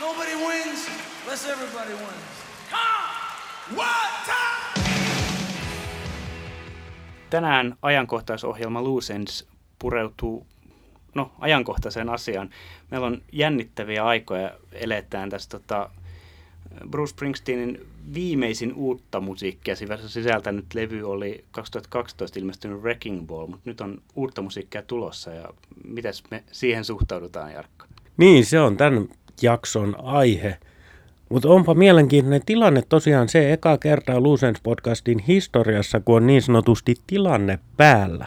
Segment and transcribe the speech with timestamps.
[0.00, 0.88] Nobody wins
[1.24, 2.30] unless everybody wins.
[2.70, 3.76] Come!
[3.76, 4.84] What time?
[7.30, 9.46] Tänään ajankohtaisohjelma Loose Ends
[9.78, 10.46] pureutuu
[11.14, 12.50] no, ajankohtaiseen asiaan.
[12.90, 15.90] Meillä on jännittäviä aikoja, eletään tässä tota,
[16.90, 19.74] Bruce Springsteenin viimeisin uutta musiikkia
[20.06, 25.48] sisältänyt levy oli 2012 ilmestynyt Wrecking Ball, mutta nyt on uutta musiikkia tulossa ja
[25.84, 27.86] miten me siihen suhtaudutaan, Jarkko?
[28.16, 29.08] Niin, se on tämän
[29.42, 30.58] jakson aihe.
[31.28, 36.94] Mutta onpa mielenkiintoinen tilanne tosiaan se eka kertaa Lucens podcastin historiassa, kun on niin sanotusti
[37.06, 38.26] tilanne päällä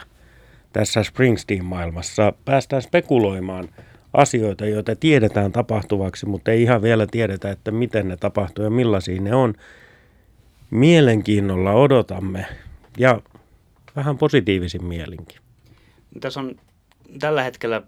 [0.72, 2.32] tässä Springsteen-maailmassa.
[2.44, 3.68] Päästään spekuloimaan
[4.12, 9.20] asioita, joita tiedetään tapahtuvaksi, mutta ei ihan vielä tiedetä, että miten ne tapahtuu ja millaisia
[9.20, 9.54] ne on.
[10.70, 12.46] Mielenkiinnolla odotamme
[12.98, 13.20] ja
[13.96, 15.38] vähän positiivisin mielinkin.
[16.20, 16.56] Tässä on
[17.18, 17.82] tällä hetkellä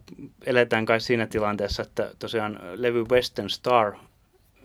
[0.46, 3.92] eletään kai siinä tilanteessa, että tosiaan levy Western Star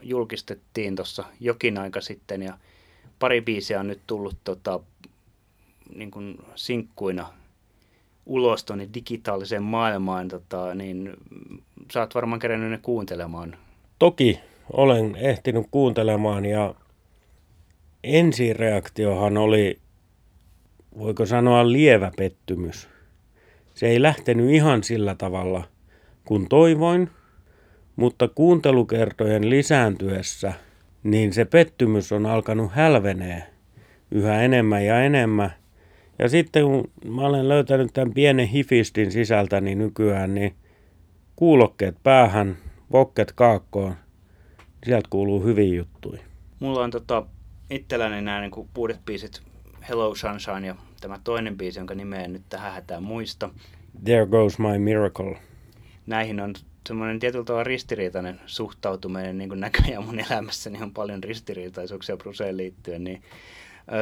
[0.04, 2.58] julkistettiin tuossa jokin aika sitten ja
[3.20, 4.80] pari biisiä on nyt tullut tota,
[5.96, 7.34] niin kuin sinkkuina
[8.26, 11.14] ulos tuonne digitaaliseen maailmaan, tota, niin
[11.94, 13.58] sä oot varmaan kerännyt ne kuuntelemaan.
[14.00, 14.40] Toki
[14.74, 16.76] olen ehtinyt kuuntelemaan ja
[18.04, 19.80] ensireaktiohan oli,
[20.98, 22.91] voiko sanoa, lievä pettymys.
[23.74, 25.64] Se ei lähtenyt ihan sillä tavalla
[26.26, 27.10] kuin toivoin,
[27.96, 30.54] mutta kuuntelukertojen lisääntyessä,
[31.04, 33.44] niin se pettymys on alkanut hälvenee
[34.12, 35.54] yhä enemmän ja enemmän.
[36.20, 40.56] Ja sitten kun mä olen löytänyt tämän pienen hifistin sisältä, niin nykyään niin
[41.36, 42.58] kuulokkeet päähän,
[42.92, 43.96] vokket kaakkoon,
[44.86, 46.22] sieltä kuuluu hyvin juttuja.
[46.60, 47.26] Mulla on tota,
[47.70, 49.42] itselläni nämä niin uudet biisit
[49.90, 53.50] Hello Sunshine ja tämä toinen biisi, jonka nimeä nyt tähän hätään muista.
[54.04, 55.38] There Goes My Miracle.
[56.06, 56.54] Näihin on
[56.88, 63.04] semmoinen tietyllä tavalla ristiriitainen suhtautuminen, niin kuin näköjään mun elämässäni on paljon ristiriitaisuuksia Bruseen liittyen,
[63.04, 63.22] niin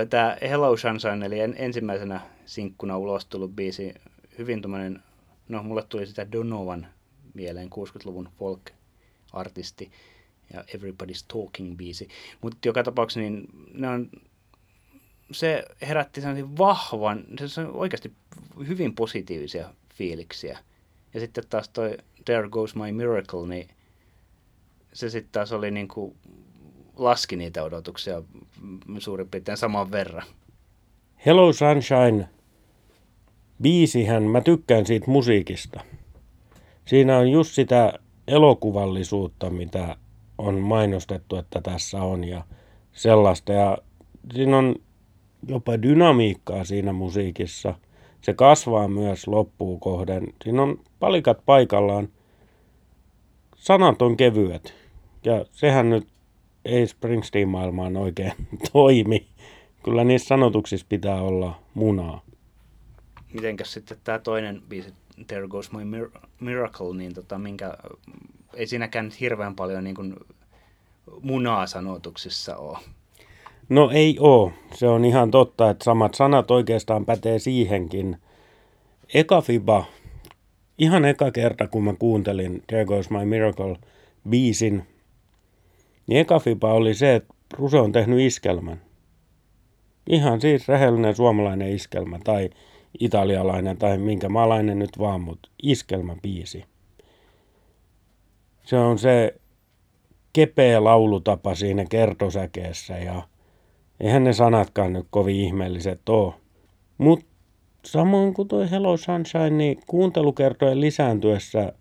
[0.10, 3.94] tämä Hello Sunshine, eli ensimmäisenä sinkkuna ulos tullut biisi,
[4.38, 5.04] hyvin tuommoinen,
[5.50, 6.88] no mulle tuli sitä Donovan
[7.34, 9.92] mieleen, 60-luvun folk-artisti
[10.54, 12.08] ja Everybody's Talking biisi,
[12.42, 14.10] mutta joka tapauksessa niin ne on
[15.32, 18.14] se herätti sellaisen vahvan, se on oikeasti
[18.68, 20.60] hyvin positiivisia fiiliksiä.
[21.14, 23.68] Ja sitten taas toi There Goes My Miracle, niin
[24.94, 26.16] se sitten taas oli niin kuin,
[26.96, 28.24] laski niitä odotuksia
[29.00, 30.24] suurin piirtein saman verran.
[31.26, 32.30] Hello Sunshine
[33.62, 35.80] biisihän, mä tykkään siitä musiikista.
[36.86, 37.94] Siinä on just sitä
[38.28, 39.96] elokuvallisuutta, mitä
[40.38, 42.44] on mainostettu, että tässä on ja
[42.94, 43.54] sellaista.
[43.54, 43.78] Ja
[44.34, 44.76] siinä on
[45.48, 47.76] jopa dynamiikkaa siinä musiikissa.
[48.22, 50.28] Se kasvaa myös loppuun kohden.
[50.44, 52.10] Siinä on palikat paikallaan.
[53.56, 54.74] Sanat on kevyet.
[55.24, 56.08] Ja sehän nyt
[56.66, 58.34] ei Springsteen-maailmaan oikein
[58.72, 59.28] toimi.
[59.84, 62.22] Kyllä niissä sanotuksissa pitää olla munaa.
[63.34, 64.94] Mitenkäs sitten tämä toinen biisi,
[65.28, 67.74] There Goes My Miracle, niin tota, minkä,
[68.54, 70.16] ei siinäkään hirveän paljon niin kuin
[71.22, 72.78] munaa sanotuksissa ole.
[73.70, 74.52] No ei oo.
[74.74, 78.18] Se on ihan totta, että samat sanat oikeastaan pätee siihenkin.
[79.14, 79.86] Eka fiba,
[80.78, 83.76] ihan eka kerta kun mä kuuntelin There Goes My Miracle
[84.30, 84.88] biisin,
[86.08, 88.82] niin eka fiba oli se, että Ruse on tehnyt iskelmän.
[90.10, 92.50] Ihan siis rehellinen suomalainen iskelmä tai
[93.00, 96.66] italialainen tai minkä maalainen nyt vaan, mutta iskelmäbiisi.
[98.64, 99.36] Se on se
[100.34, 103.22] kepeä laulutapa siinä kertosäkeessä ja
[104.00, 106.34] eihän ne sanatkaan nyt kovin ihmeelliset ole.
[106.98, 107.26] Mutta
[107.86, 111.74] samoin kuin tuo Hello Sunshine, niin kuuntelukertojen lisääntyessä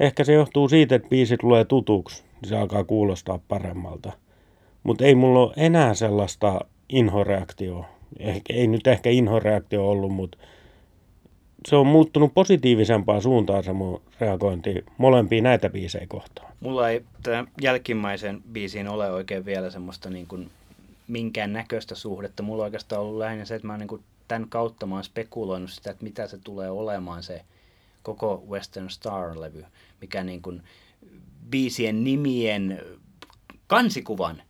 [0.00, 4.12] ehkä se johtuu siitä, että biisit tulee tutuksi, niin se alkaa kuulostaa paremmalta.
[4.82, 7.86] Mutta ei mulla ole enää sellaista inhoreaktioa.
[8.18, 10.38] Eh, ei nyt ehkä inhoreaktio ollut, mutta
[11.68, 16.52] se on muuttunut positiivisempaan suuntaan se mun reagointi molempiin näitä biisejä kohtaan.
[16.60, 20.50] Mulla ei tämän jälkimmäisen biisiin ole oikein vielä semmoista niin kuin
[21.08, 22.42] minkään näköistä suhdetta.
[22.42, 25.70] Mulla on oikeastaan ollut lähinnä se, että mä niin kuin tämän kautta mä oon spekuloinut
[25.70, 27.44] sitä, että mitä se tulee olemaan se
[28.02, 29.64] koko Western Star-levy,
[30.00, 30.62] mikä niin kuin
[31.50, 32.80] biisien nimien
[33.66, 34.42] kansikuvan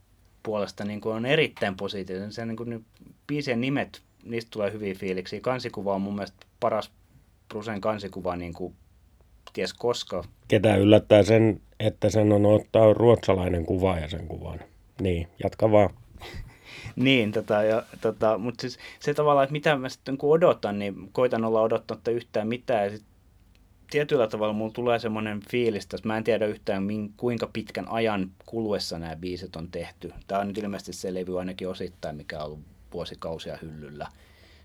[0.42, 2.32] puolesta niin kuin on erittäin positiivinen.
[2.32, 2.84] Se niin kuin,
[3.26, 5.40] biisien nimet, niistä tulee hyviä fiiliksiä.
[5.40, 6.90] Kansikuva on mun mielestä paras
[7.48, 8.74] Brusen kansikuva niin kuin
[9.52, 10.24] ties koska.
[10.48, 14.60] Ketä yllättää sen, että sen on ottaa ruotsalainen kuva ja sen kuvan.
[15.00, 15.90] Niin, jatka vaan.
[16.96, 21.10] niin, tota, ja, tota, mutta siis se tavallaan, että mitä mä sitten kun odotan, niin
[21.12, 22.84] koitan olla odottamatta yhtään mitään.
[22.84, 23.04] Ja sit
[23.90, 28.98] tietyllä tavalla mulla tulee semmoinen fiilis, että mä en tiedä yhtään kuinka pitkän ajan kuluessa
[28.98, 30.12] nämä biisit on tehty.
[30.26, 32.60] Tämä on nyt ilmeisesti se levy ainakin osittain, mikä on ollut
[32.92, 34.06] vuosikausia hyllyllä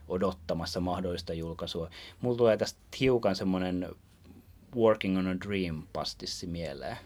[0.07, 1.89] odottamassa mahdollista julkaisua.
[2.21, 3.87] Mulla tulee tästä hiukan semmoinen
[4.75, 6.97] Working on a Dream pastissi mieleen.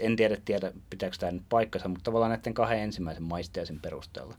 [0.00, 4.34] En tiedä, tiedä pitääkö tämä nyt paikkansa, mutta tavallaan näiden kahden ensimmäisen maistiaisen perusteella.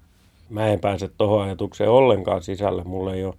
[0.49, 2.83] Mä en pääse tuohon ajatukseen ollenkaan sisälle.
[2.83, 3.35] Mulle ei ole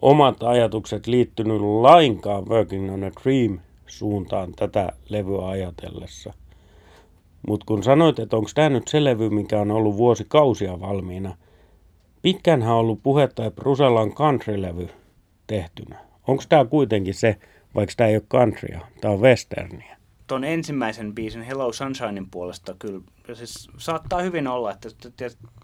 [0.00, 6.32] omat ajatukset liittynyt lainkaan Working on a Dream suuntaan tätä levyä ajatellessa.
[7.48, 11.36] Mutta kun sanoit, että onko tämä nyt se levy, mikä on ollut vuosikausia valmiina,
[12.22, 14.88] pitkänhän on ollut puhetta, että Brusella on country-levy
[15.46, 15.98] tehtynä.
[16.26, 17.36] Onko tämä kuitenkin se,
[17.74, 19.99] vaikka tämä ei ole countrya, tämä on westerniä?
[20.30, 23.00] Tuon ensimmäisen biisin Hello Sunshinein puolesta kyllä,
[23.32, 24.88] siis saattaa hyvin olla, että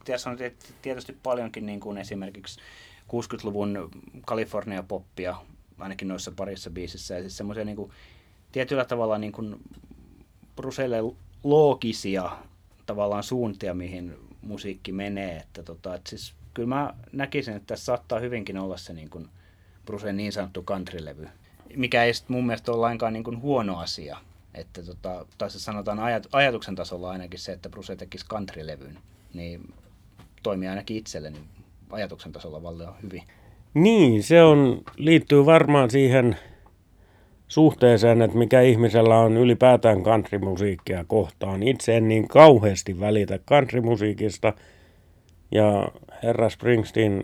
[0.05, 0.39] tässä on
[0.83, 2.61] tietysti paljonkin niin kuin esimerkiksi
[3.09, 3.91] 60-luvun
[4.27, 5.37] California-poppia,
[5.79, 7.91] ainakin noissa parissa biisissä, ja siis semmoisia niin kuin,
[8.53, 9.57] tietyllä tavalla niin kuin
[10.57, 10.97] Bruselle
[11.45, 12.31] loogisia
[12.87, 18.21] tavallaan suuntia, mihin musiikki menee, että tota, et siis kyllä mä näkisin, että tässä saattaa
[18.21, 19.29] hyvinkin olla se niin kuin
[19.85, 21.29] Brusen niin sanottu countrylevy,
[21.77, 24.19] mikä ei mun mielestä ole lainkaan niin kuin huono asia.
[24.57, 28.99] Että tota, tai se sanotaan ajat, ajatuksen tasolla ainakin se, että Bruse tekisi countrylevyn,
[29.35, 29.75] niin
[30.43, 31.39] toimii ainakin itselleni
[31.91, 33.23] ajatuksen tasolla vallan hyvin.
[33.75, 36.37] Niin, se on, liittyy varmaan siihen
[37.49, 41.63] suhteeseen, että mikä ihmisellä on ylipäätään countrymusiikkia kohtaan.
[41.63, 44.53] Itse en niin kauheasti välitä countrymusiikista
[45.53, 45.89] ja
[46.23, 47.23] herra Springsteen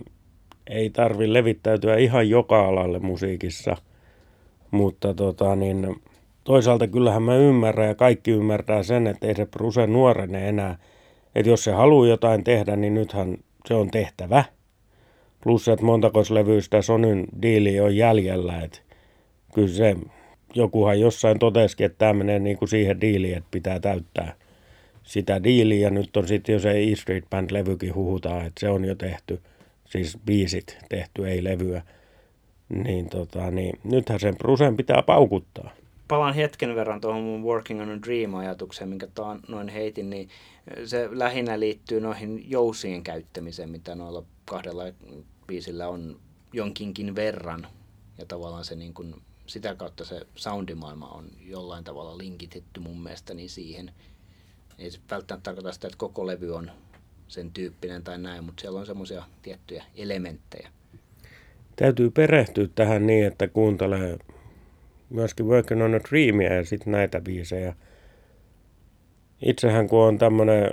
[0.66, 3.76] ei tarvi levittäytyä ihan joka alalle musiikissa,
[4.70, 5.96] mutta tota, niin,
[6.44, 10.78] toisaalta kyllähän mä ymmärrän ja kaikki ymmärtää sen, että ei se Bruse nuorene enää.
[11.34, 13.36] Että jos se haluaa jotain tehdä, niin nythän
[13.68, 14.44] se on tehtävä.
[15.40, 18.60] Plus, että montakos levyistä Sonyn diili on jäljellä.
[18.60, 18.78] Että
[19.54, 19.96] kyllä se,
[20.54, 24.34] jokuhan jossain totesikin, että tämä menee niin kuin siihen diiliin, että pitää täyttää
[25.02, 25.80] sitä diiliä.
[25.80, 29.40] Ja nyt on sitten jo se E Street Band-levykin huhutaan, että se on jo tehty.
[29.84, 31.82] Siis biisit tehty, ei levyä.
[32.68, 35.81] Niin, tota, niin nythän sen Brusen pitää paukuttaa
[36.12, 40.28] palaan hetken verran tuohon mun Working on a Dream-ajatukseen, minkä taan noin heitin, niin
[40.84, 44.82] se lähinnä liittyy noihin jousien käyttämiseen, mitä noilla kahdella
[45.46, 46.20] biisillä on
[46.52, 47.66] jonkinkin verran.
[48.18, 49.14] Ja tavallaan se niin kuin,
[49.46, 53.90] sitä kautta se soundimaailma on jollain tavalla linkitetty mun mielestäni siihen.
[54.78, 56.70] Ei se välttämättä tarkoita sitä, että koko levy on
[57.28, 60.68] sen tyyppinen tai näin, mutta siellä on semmoisia tiettyjä elementtejä.
[61.76, 64.18] Täytyy perehtyä tähän niin, että kuuntelee
[65.12, 67.74] myöskin Working on a Dreamia ja sitten näitä biisejä.
[69.42, 70.70] Itsehän kun on tämmöinen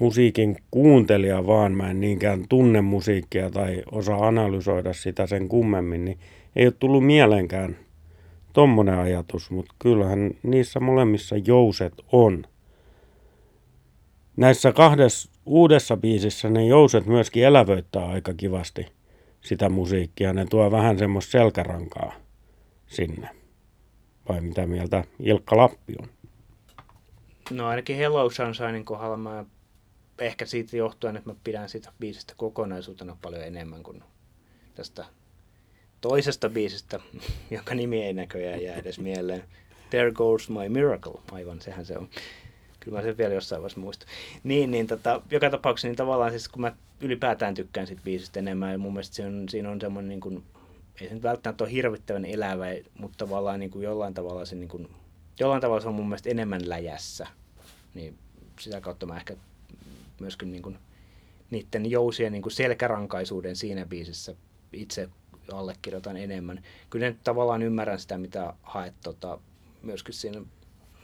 [0.00, 6.18] musiikin kuuntelija vaan, mä en niinkään tunne musiikkia tai osaa analysoida sitä sen kummemmin, niin
[6.56, 7.76] ei ole tullut mieleenkään
[8.52, 12.44] tommonen ajatus, mutta kyllähän niissä molemmissa jouset on.
[14.36, 18.86] Näissä kahdessa uudessa biisissä ne jouset myöskin elävöittää aika kivasti
[19.44, 20.32] sitä musiikkia.
[20.32, 22.12] Ne tuo vähän semmoista selkärankaa
[22.86, 23.28] sinne.
[24.28, 26.08] Vai mitä mieltä Ilkka Lappi on?
[27.50, 29.44] No ainakin Hello Sunshinein kohdalla mä
[30.18, 34.02] ehkä siitä johtuen, että mä pidän sitä biisistä kokonaisuutena paljon enemmän kuin
[34.74, 35.04] tästä
[36.00, 37.00] toisesta biisistä,
[37.50, 39.44] jonka nimi ei näköjään jää edes mieleen.
[39.90, 42.08] There Goes My Miracle, aivan sehän se on.
[42.80, 44.08] Kyllä mä sen vielä jossain vaiheessa muistan.
[44.44, 46.72] Niin, niin tota, joka tapauksessa niin tavallaan siis kun mä
[47.04, 50.44] ylipäätään tykkään sit biisistä enemmän ja mun mielestä siinä on, siinä on semmoinen niin kuin,
[51.00, 52.66] ei se nyt välttämättä ole hirvittävän elävä,
[52.98, 54.88] mutta tavallaan niin kuin jollain tavalla se niin kuin,
[55.40, 57.26] jollain tavalla se on mun mielestä enemmän läjässä.
[57.94, 58.18] Niin
[58.60, 59.36] sitä kautta mä ehkä
[60.20, 60.78] myöskin niin kuin,
[61.50, 64.34] niiden jousien niin kuin selkärankaisuuden siinä biisissä
[64.72, 65.08] itse
[65.52, 66.62] allekirjoitan enemmän.
[66.90, 69.38] Kyllä nyt tavallaan ymmärrän sitä, mitä haet tota,
[69.82, 70.42] myöskin siinä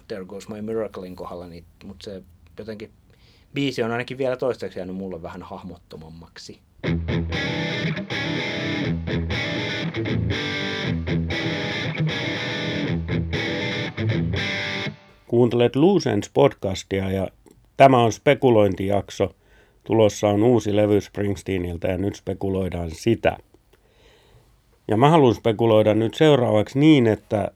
[0.09, 2.23] There Goes My Miraclein kohdalla, niin, mutta se
[2.59, 2.91] jotenkin
[3.55, 6.61] biisi on ainakin vielä toistaiseksi jäänyt mulle vähän hahmottomammaksi.
[15.29, 17.29] Kuuntelet Loose podcastia ja
[17.77, 19.35] tämä on spekulointijakso.
[19.85, 23.37] Tulossa on uusi levy Springsteeniltä ja nyt spekuloidaan sitä.
[24.89, 27.51] Ja mä haluan spekuloida nyt seuraavaksi niin, että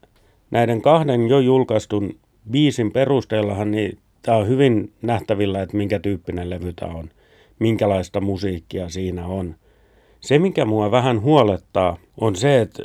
[0.51, 2.19] näiden kahden jo julkaistun
[2.51, 7.11] biisin perusteellahan niin tämä on hyvin nähtävillä, että minkä tyyppinen levy tämä on,
[7.59, 9.55] minkälaista musiikkia siinä on.
[10.21, 12.83] Se, mikä mua vähän huolettaa, on se, että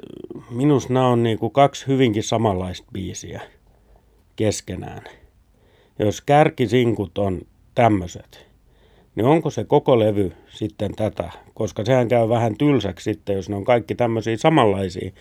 [0.52, 3.42] minusta nämä on niinku kaksi hyvinkin samanlaista biisiä
[4.36, 5.02] keskenään.
[6.00, 7.42] Jos kärkisinkut on
[7.76, 8.48] tämmöiset,
[9.16, 11.32] niin onko se koko levy sitten tätä?
[11.54, 15.12] Koska sehän käy vähän tylsäksi sitten, jos ne on kaikki tämmöisiä samanlaisia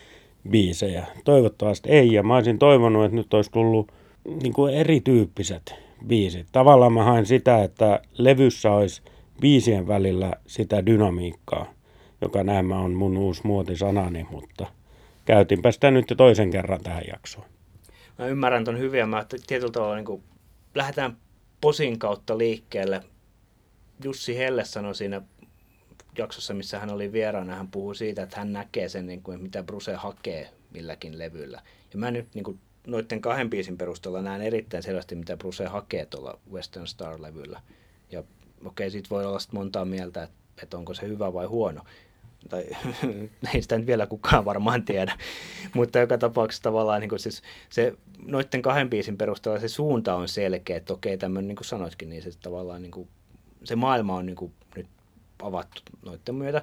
[0.51, 1.07] biisejä.
[1.25, 3.93] Toivottavasti ei, ja mä olisin toivonut, että nyt olisi tullut
[4.43, 6.47] niin kuin erityyppiset biisit.
[6.53, 9.03] Tavallaan mä haen sitä, että levyssä olisi
[9.41, 11.75] biisien välillä sitä dynamiikkaa,
[12.21, 14.67] joka näemmä on mun uusi muotisanani, mutta
[15.25, 17.47] käytinpä sitä nyt toisen kerran tähän jaksoon.
[18.19, 20.23] Mä ymmärrän ton hyvin ja mä tietyllä tavalla niin kuin,
[20.75, 21.17] lähdetään
[21.61, 23.01] posin kautta liikkeelle.
[24.05, 25.23] Jussi Helle sanoi siinä
[26.19, 29.63] jaksossa, missä hän oli vieraana, hän puhui siitä, että hän näkee sen, niin kuin, mitä
[29.63, 31.63] Bruse hakee milläkin levyllä.
[31.93, 36.07] Ja mä nyt niin kuin, noiden kahden biisin perusteella näen erittäin selvästi, mitä Bruse hakee
[36.07, 37.61] tuolla Western Star-levyllä.
[38.13, 38.25] Ja
[38.65, 41.83] okei, siitä voi olla montaa mieltä, että, että onko se hyvä vai huono.
[42.49, 42.65] Tai
[43.55, 45.19] ei sitä nyt vielä kukaan varmaan tiedä.
[45.75, 47.95] Mutta joka tapauksessa tavallaan niin siis se,
[48.27, 52.23] noiden kahden biisin perusteella se suunta on selkeä, että okei, tämmöinen niin kuin sanoitkin, niin
[52.23, 53.09] se tavallaan niin kuin,
[53.65, 54.87] se maailma on niin kuin nyt
[55.43, 56.63] avattu noiden myötä.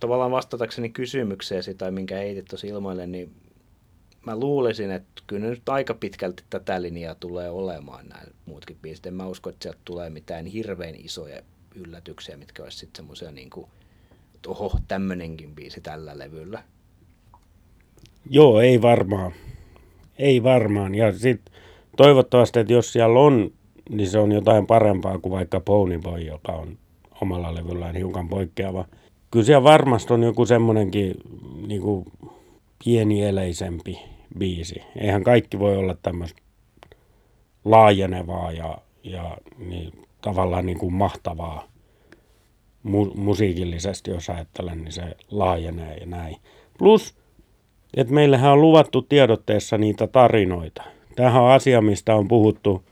[0.00, 3.41] Tavallaan vastatakseni kysymykseen tai minkä heitit tuossa ilmoille, niin
[4.26, 9.06] mä luulisin, että kyllä nyt aika pitkälti tätä linjaa tulee olemaan nämä muutkin biisit.
[9.06, 11.42] En mä usko, että sieltä tulee mitään hirveän isoja
[11.74, 13.66] yllätyksiä, mitkä olisi sitten semmoisia niin kuin,
[14.34, 16.62] että oho, tämmönenkin biisi tällä levyllä.
[18.30, 19.32] Joo, ei varmaan.
[20.18, 20.94] Ei varmaan.
[20.94, 21.54] Ja sitten
[21.96, 23.52] toivottavasti, että jos siellä on,
[23.90, 26.78] niin se on jotain parempaa kuin vaikka Pony Boy, joka on
[27.20, 28.84] omalla levyllään hiukan poikkeava.
[29.30, 31.14] Kyllä siellä varmasti on joku semmoinenkin
[31.66, 32.04] niin kuin
[32.84, 33.98] pienieleisempi
[34.38, 34.82] biisi.
[34.96, 36.42] Eihän kaikki voi olla tämmöistä
[37.64, 41.68] laajenevaa ja, ja niin, tavallaan niin kuin mahtavaa
[42.86, 46.36] mu- musiikillisesti, jos ajattelen, niin se laajenee ja näin.
[46.78, 47.14] Plus,
[47.96, 50.82] että meillähän on luvattu tiedotteessa niitä tarinoita.
[51.16, 52.84] Tämähän on asia, mistä on puhuttu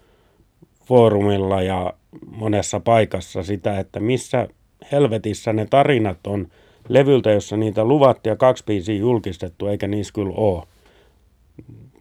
[0.84, 1.92] foorumilla ja
[2.26, 4.48] monessa paikassa sitä, että missä
[4.92, 6.48] helvetissä ne tarinat on
[6.90, 10.66] levyltä, jossa niitä luvattiin ja kaksi biisiä julkistettu, eikä niissä kyllä ole.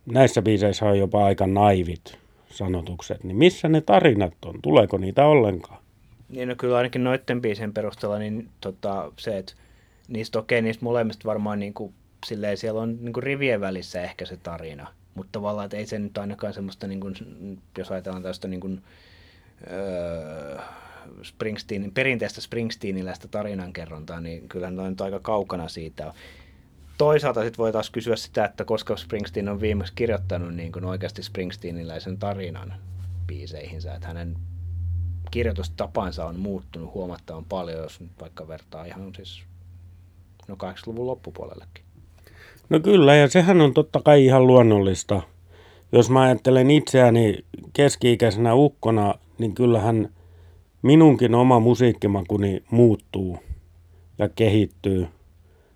[0.05, 2.17] Näissä biiseissä on jopa aika naivit
[2.50, 4.62] sanotukset, niin missä ne tarinat on?
[4.62, 5.81] Tuleeko niitä ollenkaan?
[6.29, 9.53] Niin no kyllä ainakin noiden biisien perusteella niin tota, se, että
[10.08, 11.93] niistä okei, okay, niistä molemmista varmaan niin kuin,
[12.25, 14.88] silleen, siellä on niin kuin rivien välissä ehkä se tarina.
[15.15, 17.15] Mutta tavallaan, että ei se nyt ainakaan semmoista, niin kuin,
[17.77, 18.81] jos ajatellaan tästä niin kuin,
[19.72, 20.58] öö,
[21.23, 26.13] Springsteen, perinteistä Springsteeniläistä tarinankerrontaa, niin kyllä ne on nyt aika kaukana siitä.
[26.97, 31.23] Toisaalta sitten voi taas kysyä sitä, että koska Springsteen on viimeksi kirjoittanut niin kuin oikeasti
[31.23, 32.73] Springsteeniläisen tarinan
[33.27, 34.35] biiseihinsä, että hänen
[35.31, 39.43] kirjoitustapansa on muuttunut huomattavan paljon, jos nyt vaikka vertaa ihan siis
[40.47, 41.83] no 80-luvun loppupuolellekin.
[42.69, 45.21] No kyllä, ja sehän on totta kai ihan luonnollista.
[45.91, 50.09] Jos mä ajattelen itseäni keski-ikäisenä ukkona, niin kyllähän
[50.81, 53.38] minunkin oma musiikkimakuni muuttuu
[54.17, 55.07] ja kehittyy.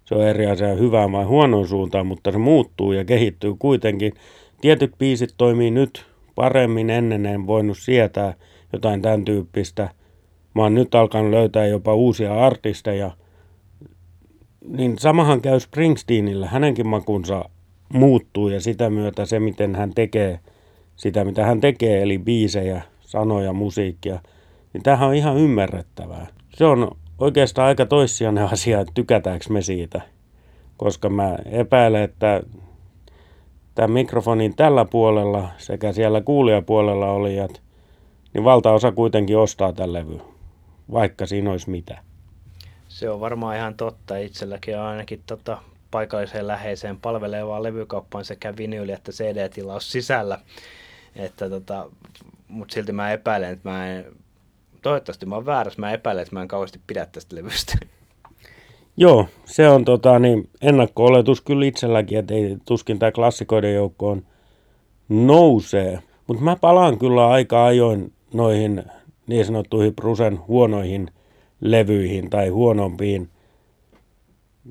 [0.06, 4.14] Se on eri asia hyvään vai huonoon suuntaan, mutta se muuttuu ja kehittyy kuitenkin.
[4.62, 6.06] Tietyt biisit toimii nyt
[6.36, 8.34] paremmin ennen en voinut sietää
[8.74, 9.90] jotain tämän tyyppistä.
[10.56, 13.12] Mä oon nyt alkanut löytää jopa uusia artisteja.
[14.68, 16.48] Niin samahan käy Springsteenillä.
[16.48, 17.50] Hänenkin makunsa
[17.94, 20.40] muuttuu ja sitä myötä se, miten hän tekee
[20.96, 24.20] sitä, mitä hän tekee, eli biisejä, sanoja, musiikkia–
[24.74, 26.28] niin tämähän on ihan ymmärrettävää.
[26.56, 30.02] Se on oikeastaan aika toissijainen asia, että tykätäänkö me siitä.
[30.78, 32.44] Koska mä epäilen, että
[33.76, 37.62] tämän mikrofonin tällä puolella sekä siellä kuulijapuolella olijat,
[38.34, 40.20] niin valtaosa kuitenkin ostaa tämän levy,
[40.92, 41.98] vaikka siinä olisi mitä.
[42.88, 44.18] Se on varmaan ihan totta.
[44.18, 45.58] Itselläkin on ainakin tota
[45.92, 50.40] paikalliseen läheiseen palvelevaan levykauppaan sekä vinyli- että CD-tilaus sisällä.
[51.16, 51.90] Että tota,
[52.48, 54.06] mutta silti mä epäilen, että mä en
[54.84, 55.80] toivottavasti mä oon väärässä.
[55.80, 57.78] Mä epäilen, että mä en kauheasti pidä tästä levystä.
[58.98, 64.26] Joo, se on tota, niin, ennakko-oletus kyllä itselläkin, että ei tuskin tämä klassikoiden joukkoon
[65.10, 66.00] nousee.
[66.28, 68.84] Mutta mä palaan kyllä aika ajoin noihin
[69.28, 71.08] niin sanottuihin Brusen huonoihin
[71.62, 73.30] levyihin tai huonompiin.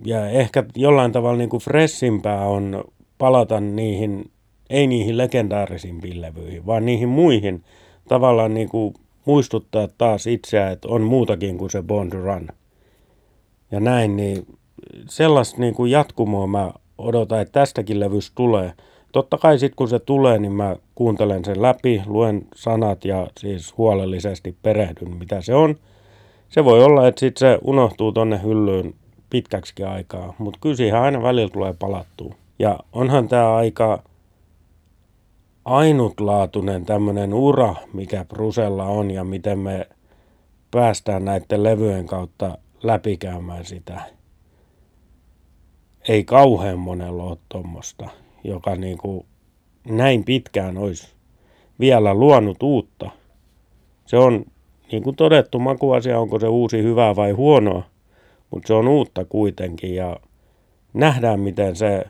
[0.04, 2.85] Ja ehkä jollain tavalla niin kuin freshimpää on
[3.19, 4.31] palata niihin,
[4.71, 7.64] ei niihin legendaarisimpiin levyihin, vaan niihin muihin
[8.09, 12.49] tavallaan niin kuin muistuttaa taas itseä, että on muutakin kuin se Bond Run.
[13.71, 14.47] Ja näin, niin
[15.09, 18.73] sellaista niin kuin jatkumoa mä odotan, että tästäkin levystä tulee.
[19.12, 23.76] Totta kai sitten kun se tulee, niin mä kuuntelen sen läpi, luen sanat ja siis
[23.79, 25.76] huolellisesti perehdyn, mitä se on.
[26.49, 28.95] Se voi olla, että sitten se unohtuu tonne hyllyyn
[29.31, 32.35] pitkäksi aikaa, mutta kyllä siihen aina välillä tulee palattua.
[32.59, 34.02] Ja onhan tämä aika
[35.64, 39.88] ainutlaatuinen tämmöinen ura, mikä Brusella on ja miten me
[40.71, 44.02] päästään näiden levyjen kautta läpikäymään sitä.
[46.09, 48.09] Ei kauhean monella ole tuommoista,
[48.45, 49.26] joka niin kuin
[49.88, 51.09] näin pitkään olisi
[51.81, 53.11] vielä luonut uutta.
[54.07, 54.45] Se on,
[54.92, 57.83] niin kuin todettu, makuasia, onko se uusi hyvää vai huonoa,
[58.50, 60.16] mutta se on uutta kuitenkin ja
[60.95, 62.04] nähdään, miten se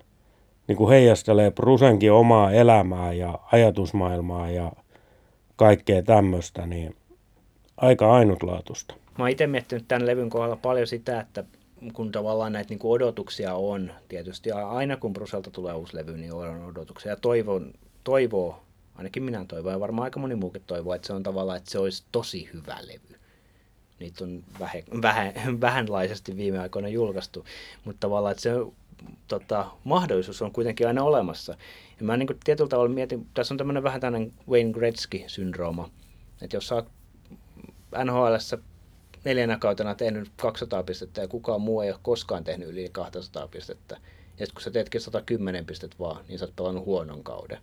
[0.72, 4.72] niin kuin heijastelee Prusenkin omaa elämää ja ajatusmaailmaa ja
[5.56, 6.96] kaikkea tämmöistä, niin
[7.76, 8.94] aika ainutlaatuista.
[9.18, 11.44] Mä oon itse miettinyt tämän levyn kohdalla paljon sitä, että
[11.92, 16.32] kun tavallaan näitä niin kuin odotuksia on tietysti, aina kun Bruselta tulee uusi levy, niin
[16.32, 17.12] on odotuksia.
[17.12, 17.72] Ja toivon,
[18.04, 18.62] toivoo,
[18.94, 21.78] ainakin minä toivon, ja varmaan aika moni muukin toivoo, että se on tavallaan, että se
[21.78, 23.18] olisi tosi hyvä levy.
[23.98, 27.44] Niitä on vähän, vähän, vähänlaisesti viime aikoina julkaistu,
[27.84, 28.52] mutta tavallaan, että se
[29.28, 31.56] tota, mahdollisuus on kuitenkin aina olemassa.
[32.00, 35.90] Ja mä niin kuin tietyllä tavalla mietin, tässä on tämmöinen vähän tämmöinen Wayne Gretzky-syndrooma,
[36.42, 36.84] että jos sä
[38.04, 38.58] NHLssä
[39.24, 43.96] neljänä kautena tehnyt 200 pistettä ja kukaan muu ei ole koskaan tehnyt yli 200 pistettä,
[44.38, 47.58] ja kun sä teetkin 110 pistettä vaan, niin sä oot pelannut huonon kauden.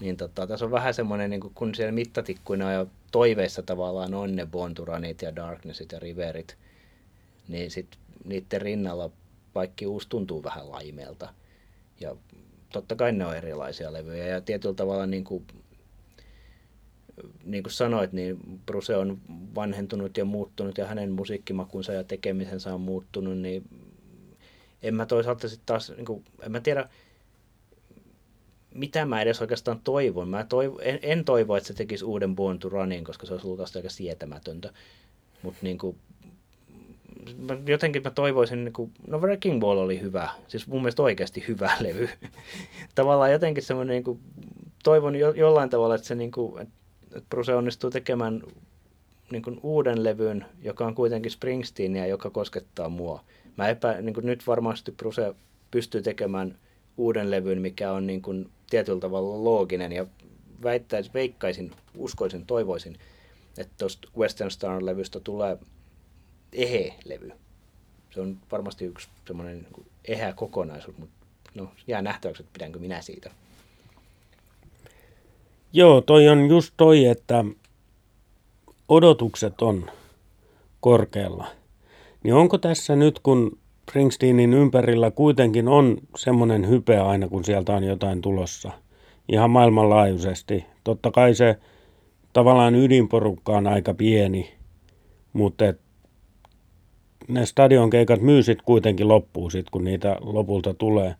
[0.00, 4.46] Niin tota, tässä on vähän semmoinen, niin kun siellä mittatikkuina ja toiveissa tavallaan on ne
[4.46, 6.56] Bonturanit ja Darknessit ja Riverit,
[7.48, 9.10] niin sitten niiden rinnalla
[9.58, 11.34] kaikki uusi tuntuu vähän laimelta.
[12.00, 12.16] Ja
[12.72, 15.46] totta kai ne on erilaisia levyjä ja tietyllä tavalla niin kuin,
[17.44, 19.20] niin kuin sanoit, niin Bruce on
[19.54, 23.64] vanhentunut ja muuttunut ja hänen musiikkimakunsa ja tekemisensä on muuttunut, niin
[24.82, 26.88] en mä toisaalta sitten taas, niin kuin, en mä tiedä,
[28.74, 30.28] mitä mä edes oikeastaan toivon.
[30.28, 33.46] Mä toivo, en, en toivo, että se tekisi uuden Born to Runin, koska se olisi
[33.46, 34.72] ollut aika sietämätöntä.
[35.42, 35.96] Mutta niin kuin,
[37.66, 41.70] jotenkin mä toivoisin, niin kuin, no Wrecking Ball oli hyvä, siis mun mielestä oikeasti hyvä
[41.80, 42.08] levy.
[42.94, 44.20] Tavallaan jotenkin semmoinen, niin kuin,
[44.84, 46.74] toivon jo, jollain tavalla, että se niin kuin, että
[47.30, 48.42] Bruce onnistuu tekemään
[49.30, 53.24] niin kuin uuden levyn, joka on kuitenkin Springsteenia, joka koskettaa mua.
[53.56, 55.34] Mä epä, niin kuin nyt varmasti Bruce
[55.70, 56.58] pystyy tekemään
[56.96, 60.06] uuden levyn, mikä on niin kuin tietyllä tavalla looginen ja
[60.62, 62.98] väittäisin, veikkaisin, uskoisin, toivoisin,
[63.58, 65.58] että tuosta Western Star-levystä tulee
[66.52, 67.32] ehe-levy.
[68.10, 71.14] Se on varmasti yksi semmoinen niin eheä kokonaisuus, mutta
[71.54, 73.30] no, jää nähtäväksi, että pidänkö minä siitä.
[75.72, 77.44] Joo, toi on just toi, että
[78.88, 79.90] odotukset on
[80.80, 81.46] korkealla.
[82.24, 83.58] Niin onko tässä nyt, kun
[83.88, 88.70] Springsteenin ympärillä kuitenkin on semmoinen hype aina, kun sieltä on jotain tulossa,
[89.28, 90.64] ihan maailmanlaajuisesti.
[90.84, 91.58] Totta kai se
[92.32, 94.54] tavallaan ydinporukka on aika pieni,
[95.32, 95.80] mutta et
[97.28, 101.14] ne stadionkeikat myy sitten kuitenkin loppuu sit, kun niitä lopulta tulee.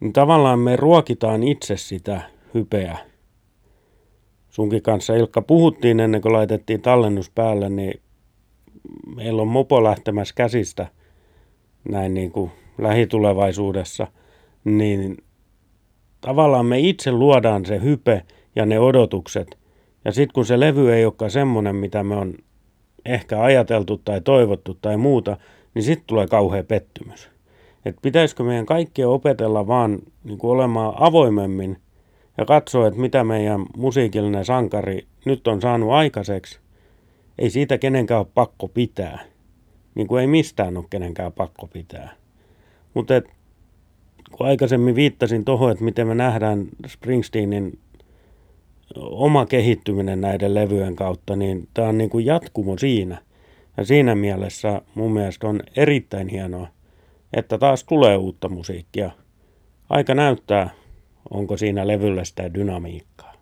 [0.00, 2.20] Niin tavallaan me ruokitaan itse sitä
[2.54, 2.98] hypeä.
[4.50, 8.00] Sunkin kanssa Ilkka puhuttiin ennen kuin laitettiin tallennus päälle, niin
[9.16, 10.86] meillä on mopo lähtemässä käsistä
[11.88, 14.06] näin niin kuin lähitulevaisuudessa,
[14.64, 15.16] niin
[16.20, 18.22] tavallaan me itse luodaan se hype
[18.56, 19.58] ja ne odotukset.
[20.04, 22.34] Ja sitten kun se levy ei olekaan semmoinen, mitä me on
[23.04, 25.36] ehkä ajateltu tai toivottu tai muuta,
[25.74, 27.30] niin sitten tulee kauhea pettymys.
[27.84, 31.76] Et pitäisikö meidän kaikkien opetella vaan niin kuin olemaan avoimemmin
[32.38, 36.60] ja katsoa, että mitä meidän musiikillinen sankari nyt on saanut aikaiseksi.
[37.38, 39.24] Ei siitä kenenkään ole pakko pitää.
[39.94, 42.12] Niin kuin ei mistään ole kenenkään pakko pitää.
[42.94, 43.14] Mutta
[44.32, 47.78] kun aikaisemmin viittasin tuohon, että miten me nähdään Springsteenin
[48.96, 53.18] oma kehittyminen näiden levyjen kautta, niin tämä on niin kuin jatkumo siinä.
[53.76, 56.68] Ja siinä mielessä mun mielestä on erittäin hienoa,
[57.32, 59.10] että taas tulee uutta musiikkia.
[59.88, 60.70] Aika näyttää,
[61.30, 63.32] onko siinä levyllä sitä dynamiikkaa.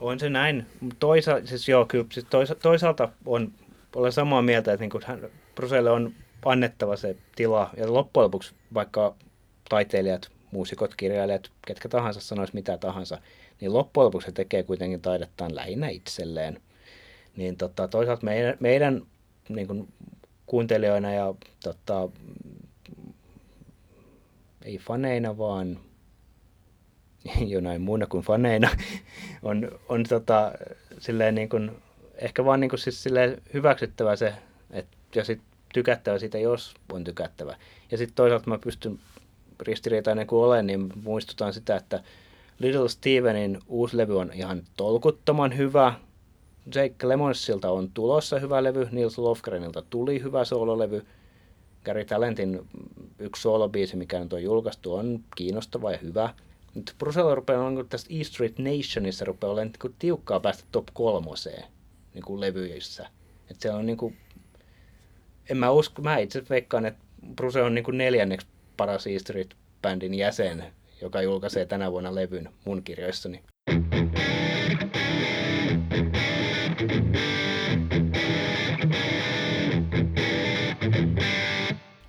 [0.00, 0.66] On se näin.
[0.98, 3.52] Toisaalta, siis joo, kyllä, siis toisa, toisaalta on,
[3.96, 5.20] olen samaa mieltä, että niin hän,
[5.54, 6.12] Bruselle on
[6.44, 7.70] annettava se tila.
[7.76, 9.14] Ja loppujen lopuksi vaikka
[9.68, 13.18] taiteilijat, muusikot, kirjailijat, ketkä tahansa sanoisi mitä tahansa,
[13.60, 16.60] niin loppujen lopuksi se tekee kuitenkin taidettaan lähinnä itselleen.
[17.36, 19.02] Niin tota, toisaalta meidän, meidän
[19.48, 19.88] niin kuin
[20.46, 22.08] kuuntelijoina ja tota,
[24.64, 25.78] ei faneina, vaan
[27.54, 28.70] jonain muuna kuin faneina,
[29.42, 30.52] on, on tota,
[30.98, 31.70] silleen niin kuin,
[32.14, 34.34] ehkä vaan niin kuin siis silleen hyväksyttävä se,
[34.70, 37.56] että, ja sitten tykättävä siitä, jos on tykättävä.
[37.90, 38.98] Ja sitten toisaalta mä pystyn
[39.60, 42.02] ristiriitainen kuin olen, niin muistutan sitä, että
[42.58, 45.94] Little Stevenin uusi levy on ihan tolkuttoman hyvä.
[46.74, 51.06] Jake Lemonssilta on tulossa hyvä levy, Nils Lofgrenilta tuli hyvä soololevy.
[51.84, 52.68] Gary Talentin
[53.18, 56.34] yksi soolobiisi, mikä nyt on julkaistu, on kiinnostava ja hyvä.
[56.74, 61.64] Nyt Brusella rupeaa on tästä E Street Nationissa rupeaa olemaan niin tiukkaa päästä top kolmoseen.
[62.14, 63.08] niin kuin levyissä.
[63.50, 64.16] Et se on niin kuin,
[65.50, 67.04] en mä usko, mä itse veikkaan, että
[67.36, 70.64] Bruce on niin kuin neljänneksi paras E Street-bändin jäsen,
[71.00, 73.40] joka julkaisee tänä vuonna levyn mun kirjoissani.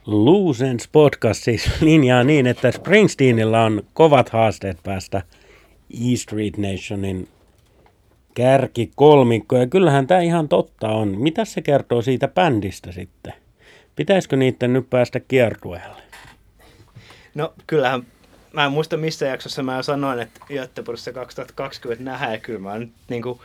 [0.05, 5.21] Loosens podcast siis linjaa niin, että Springsteenilla on kovat haasteet päästä
[5.93, 7.27] E Street Nationin
[8.33, 9.57] kärki kolmikko.
[9.57, 11.07] Ja kyllähän tämä ihan totta on.
[11.21, 13.33] Mitä se kertoo siitä bändistä sitten?
[13.95, 16.01] Pitäisikö niiden nyt päästä kiertueelle?
[17.35, 18.03] No kyllähän,
[18.53, 22.91] mä en muista missä jaksossa mä sanoin, että Göteborgissa 2020 nähdään, ja kyllä mä nyt
[23.09, 23.39] niin kuin,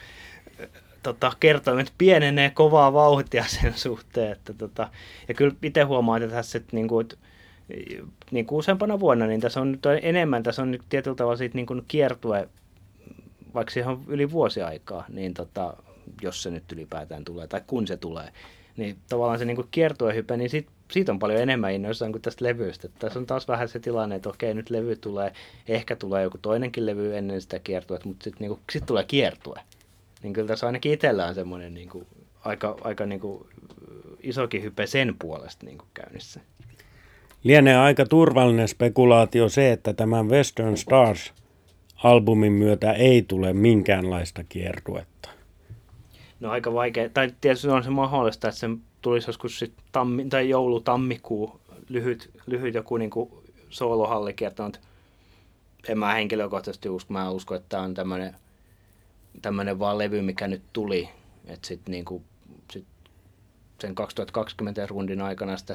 [1.02, 1.32] tota,
[1.80, 4.32] että pienenee kovaa vauhtia sen suhteen.
[4.32, 4.88] Että, tota,
[5.28, 7.08] ja kyllä itse huomaan, että tässä että, niin kuin,
[8.30, 11.56] niin kuin useampana vuonna, niin tässä on nyt enemmän, tässä on nyt tietyllä tavalla siitä
[11.56, 12.48] niin kuin kiertue,
[13.54, 15.76] vaikka siihen on yli vuosi aikaa, niin tota,
[16.22, 18.28] jos se nyt ylipäätään tulee, tai kun se tulee,
[18.76, 22.88] niin tavallaan se niin kiertuehype, niin siitä, siitä on paljon enemmän innoissaan kuin tästä levystä.
[22.98, 25.32] Tässä on taas vähän se tilanne, että okei, nyt levy tulee,
[25.68, 29.60] ehkä tulee joku toinenkin levy ennen sitä kiertuetta, mutta sitten niin sit tulee kiertue.
[30.22, 32.06] Niin kyllä tässä ainakin itsellä on semmoinen niin kuin,
[32.44, 33.46] aika, aika niin kuin,
[34.22, 36.40] isokin hype sen puolesta niin kuin käynnissä.
[37.44, 45.28] Lienee aika turvallinen spekulaatio se, että tämän Western Stars-albumin myötä ei tule minkäänlaista kiertuetta.
[46.40, 48.68] No aika vaikea, tai tietysti on se mahdollista, että se
[49.02, 53.30] tulisi joskus sit tammi, tai joulu-tammikuu lyhyt, lyhyt joku niin kuin
[53.70, 54.78] soolohallikierto, mutta
[55.88, 58.36] en mä henkilökohtaisesti usko, mä uskon, että tämä on tämmöinen
[59.42, 61.08] tämmöinen vaan levy, mikä nyt tuli,
[61.46, 62.22] että sitten niinku,
[62.72, 62.84] sit
[63.80, 65.74] sen 2020 rundin aikana sitä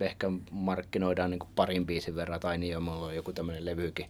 [0.00, 4.06] ehkä markkinoidaan niinku parin biisin verran, tai niin on on joku tämmöinen levykin,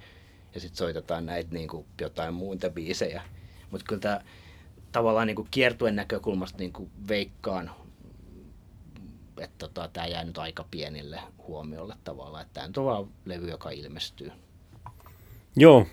[0.54, 3.22] ja sitten soitetaan näitä niinku jotain muita biisejä.
[3.70, 4.20] Mutta kyllä tämä
[4.92, 7.70] tavallaan niinku kiertuen näkökulmasta niinku veikkaan,
[9.44, 13.70] että tota, tämä jää nyt aika pienille huomiolle tavallaan, että tämä on vaan levy, joka
[13.70, 14.32] ilmestyy.
[15.56, 15.86] Joo,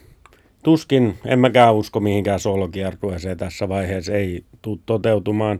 [0.63, 5.59] tuskin, en mäkään usko mihinkään solokiertueeseen tässä vaiheessa, ei tule toteutumaan.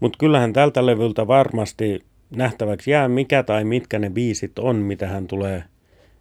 [0.00, 5.26] Mutta kyllähän tältä levyltä varmasti nähtäväksi jää, mikä tai mitkä ne biisit on, mitä hän
[5.26, 5.64] tulee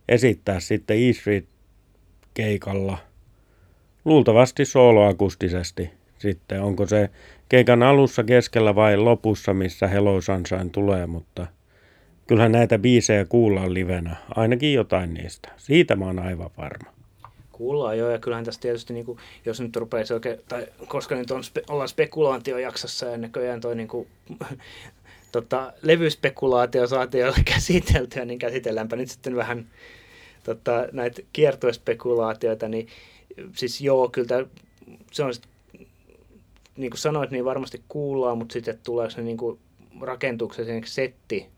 [0.10, 1.46] esittää sitten E Street
[2.34, 2.98] keikalla.
[4.06, 6.62] Luultavasti soloakustisesti sitten.
[6.62, 7.10] Onko se
[7.50, 11.48] keikan alussa, keskellä vai lopussa, missä Hello Sunshine tulee, mutta
[12.28, 15.52] kyllähän näitä biisejä kuullaan livenä, ainakin jotain niistä.
[15.58, 16.96] Siitä mä oon aivan varma.
[17.52, 21.32] Kuullaan joo, ja kyllähän tässä tietysti, niin kuin, jos nyt rupeaisi oikein, tai koska nyt
[21.32, 24.08] on, spe, ollaan spekulaatiojaksossa ja näköjään toi niin kuin,
[25.32, 29.66] tota, levyspekulaatio saatiin jo käsiteltyä, niin käsitelläänpä nyt sitten vähän
[30.44, 32.88] tota, näitä kiertuespekulaatioita, niin
[33.56, 34.46] siis joo, kyllä tämä,
[35.12, 35.34] se on
[36.78, 39.38] niin kuin sanoit, niin varmasti kuullaan, mutta sitten tuleeko se niin
[40.02, 41.50] rakentuksen setti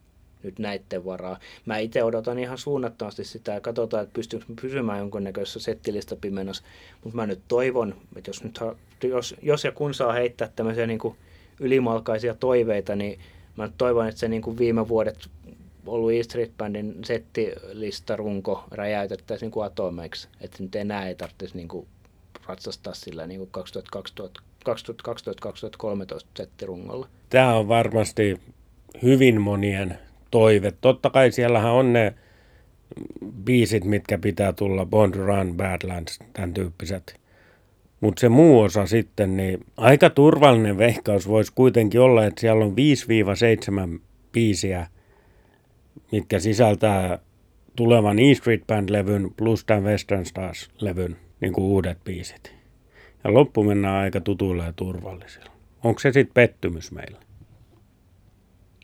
[0.44, 1.40] nyt näiden varaa.
[1.66, 6.64] Mä itse odotan ihan suunnattomasti sitä ja katsotaan, että pystyykö pysymään jonkunnäköisessä settilista pimenossa.
[7.04, 8.60] Mutta mä nyt toivon, että jos, nyt,
[9.04, 11.18] jos, jos ja kun saa heittää tämmöisiä niin kuin
[11.60, 13.20] ylimalkaisia toiveita, niin
[13.58, 15.30] mä nyt toivon, että se niin kuin viime vuodet
[15.86, 20.28] ollut E Street Bandin settilista runko räjäytettäisiin niin atomeiksi.
[20.42, 21.88] Että nyt enää ei tarvitsisi niin kuin
[22.46, 23.50] ratsastaa sillä niin kuin
[24.68, 24.70] 2012-2013
[26.38, 27.08] settirungolla.
[27.30, 28.40] Tämä on varmasti
[29.04, 29.98] hyvin monien
[30.32, 30.74] toive.
[30.82, 32.14] Totta kai siellähän on ne
[33.44, 37.20] biisit, mitkä pitää tulla, Bond Run, Badlands, tämän tyyppiset.
[38.02, 42.76] Mutta se muu osa sitten, niin aika turvallinen veikkaus voisi kuitenkin olla, että siellä on
[43.96, 44.00] 5-7
[44.32, 44.88] biisiä,
[46.12, 47.20] mitkä sisältää
[47.76, 52.57] tulevan E Street Band-levyn plus tämän Western Stars-levyn niin kuin uudet biisit.
[53.24, 55.52] Ja loppu mennään aika tutuilla ja turvallisilla.
[55.84, 57.18] Onko se sitten pettymys meille?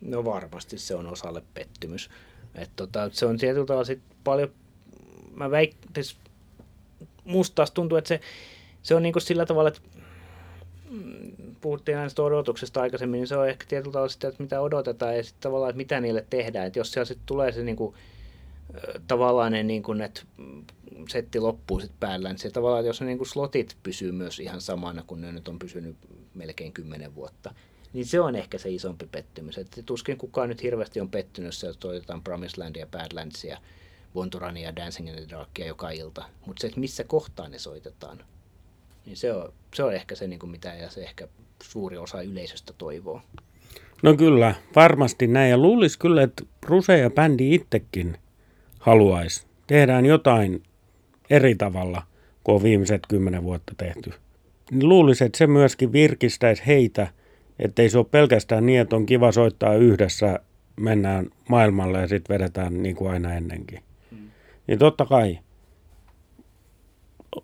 [0.02, 2.10] No varmasti se on osalle pettymys.
[2.56, 4.50] Et tota, se on tietyllä tavalla sit paljon,
[5.36, 6.17] mä väik, siis
[7.24, 8.19] musta taas tuntuu, että se,
[8.82, 9.82] se on niinku sillä tavalla, että
[11.62, 15.24] puhuttiin näistä odotuksesta aikaisemmin, niin se on ehkä tietyllä tavalla sitä, että mitä odotetaan ja
[15.24, 16.67] sitten tavallaan, että mitä niille tehdään.
[16.67, 17.96] Että jos siellä sitten tulee se niinku,
[19.08, 20.21] tavallaan ne, niin kuin, että
[21.10, 24.62] setti loppuu sitten päällä, niin se tavallaan, jos ne niin kuin slotit pysyy myös ihan
[24.62, 25.95] samana, kun ne nyt on pysynyt
[26.34, 27.54] melkein kymmenen vuotta,
[27.93, 29.58] niin se on ehkä se isompi pettymys.
[29.58, 33.58] Että tuskin kukaan nyt hirveästi on pettynyt, jos toitetaan Promised Landia, Badlandsia,
[34.62, 36.23] ja Dancing in the Darkia joka ilta.
[36.45, 38.23] Mutta se, että missä kohtaa ne soitetaan,
[39.06, 41.28] niin se on, se on ehkä se, niin kuin mitä ja se ehkä
[41.63, 43.21] suuri osa yleisöstä toivoo.
[44.04, 45.52] No kyllä, varmasti näin.
[45.52, 48.17] Ja luulisi kyllä, että Ruse ja bändi itsekin
[48.84, 49.48] haluaisi.
[49.67, 50.63] Tehdään jotain
[51.30, 52.02] eri tavalla,
[52.43, 54.13] kuin on viimeiset kymmenen vuotta tehty.
[54.72, 57.08] Niin luulisi, että se myöskin virkistäisi heitä–
[57.60, 60.39] Että ei se ole pelkästään niin, että on kiva soittaa yhdessä,
[60.76, 63.80] mennään maailmalle ja sitten vedetään niin kuin aina ennenkin.
[64.12, 64.17] Mm.
[64.67, 65.39] Niin totta kai,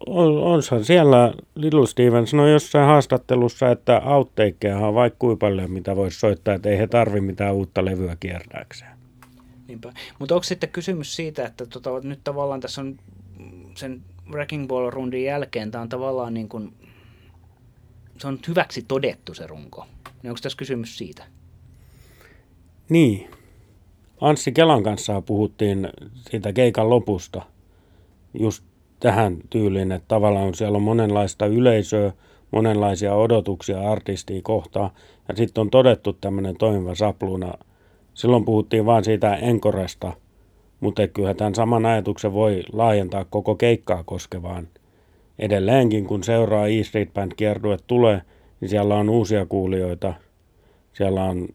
[0.07, 5.95] on, onhan siellä Little Steven sanoi jossain haastattelussa, että outtakeja on vaikka kuinka paljon, mitä
[5.95, 8.98] voisi soittaa, että ei he tarvi mitään uutta levyä kiertääkseen.
[9.69, 9.93] Niinpä.
[10.19, 12.97] Mutta onko sitten kysymys siitä, että tota, nyt tavallaan tässä on
[13.75, 14.01] sen
[14.31, 16.73] Wrecking Ball-rundin jälkeen, tämä on tavallaan niin kuin,
[18.17, 19.85] se on hyväksi todettu se runko.
[20.23, 21.23] Niin onko tässä kysymys siitä?
[22.89, 23.29] Niin.
[24.21, 25.89] Anssi Kelan kanssa puhuttiin
[26.29, 27.41] siitä keikan lopusta
[28.33, 28.63] just
[28.99, 32.13] tähän tyyliin, että tavallaan siellä on monenlaista yleisöä,
[32.51, 34.91] monenlaisia odotuksia artistia kohtaan,
[35.27, 37.53] ja sitten on todettu tämmöinen toimiva sapluna.
[38.13, 40.13] Silloin puhuttiin vain siitä enkoresta,
[40.79, 44.67] mutta kyllä tämän saman ajatuksen voi laajentaa koko keikkaa koskevaan.
[45.39, 48.21] Edelleenkin, kun seuraa E Street Band kiertue tulee,
[48.61, 50.13] niin siellä on uusia kuulijoita,
[50.93, 51.47] siellä on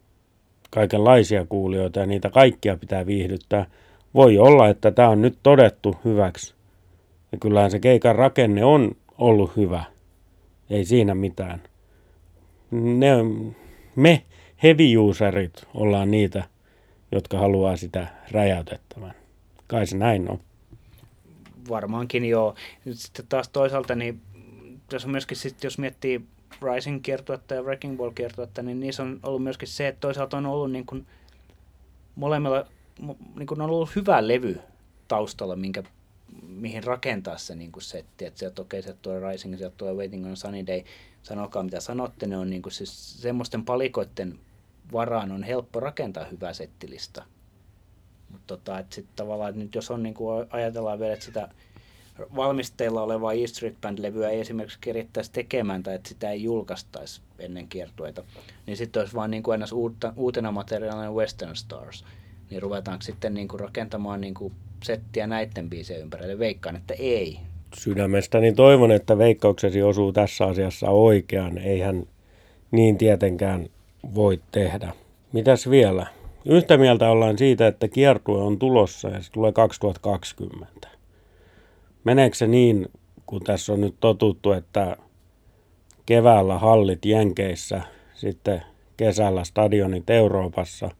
[0.70, 3.66] kaikenlaisia kuulijoita ja niitä kaikkia pitää viihdyttää.
[4.14, 6.54] Voi olla, että tämä on nyt todettu hyväksi
[7.32, 9.84] ja kyllähän se keikan rakenne on ollut hyvä.
[10.70, 11.62] Ei siinä mitään.
[12.70, 13.08] Ne,
[13.96, 14.22] me
[14.62, 16.44] heavy userit ollaan niitä,
[17.12, 19.14] jotka haluaa sitä räjäytettävän.
[19.66, 20.40] Kai se näin on.
[21.68, 22.54] Varmaankin joo.
[22.92, 24.20] Sitten taas toisaalta, niin
[24.88, 26.20] tässä on myöskin sit, jos miettii
[26.62, 30.46] Rising kiertuetta ja Wrecking Ball kiertuetta, niin niissä on ollut myöskin se, että toisaalta on
[30.46, 31.06] ollut niin kuin
[32.16, 32.66] molemmilla
[33.36, 34.60] niin kuin on ollut hyvä levy
[35.08, 35.82] taustalla, minkä
[36.48, 39.94] mihin rakentaa se niin kuin setti, että sieltä okei, okay, sieltä tulee Rising, sieltä tulee
[39.94, 40.82] Waiting on Sunny Day,
[41.24, 44.38] sanokaa mitä sanotte, ne on niin kuin siis semmoisten palikoiden
[44.92, 47.24] varaan on helppo rakentaa hyvää settilista.
[48.30, 51.48] Mutta tota, sitten tavallaan, että nyt jos on niin kuin ajatellaan vielä, että sitä
[52.36, 57.68] valmisteilla olevaa E Street Band-levyä ei esimerkiksi kerittäisi tekemään tai että sitä ei julkaistaisi ennen
[57.68, 58.24] kiertueita,
[58.66, 62.04] niin sitten olisi vaan niin kuin uutta, uutena materiaalina Western Stars.
[62.50, 66.38] Niin ruvetaanko sitten niin kuin rakentamaan niin kuin settiä näiden biisien ympärille?
[66.38, 67.40] Veikkaan, että ei.
[67.78, 71.58] Sydämestäni toivon, että veikkauksesi osuu tässä asiassa oikean.
[71.58, 72.06] Eihän
[72.70, 73.66] niin tietenkään
[74.14, 74.92] voi tehdä.
[75.32, 76.06] Mitäs vielä?
[76.44, 80.88] Yhtä mieltä ollaan siitä, että kiertue on tulossa ja se tulee 2020.
[82.04, 82.88] Meneekö se niin,
[83.26, 84.96] kun tässä on nyt totuttu, että
[86.06, 87.80] keväällä hallit Jenkeissä,
[88.14, 88.62] sitten
[88.96, 90.90] kesällä stadionit Euroopassa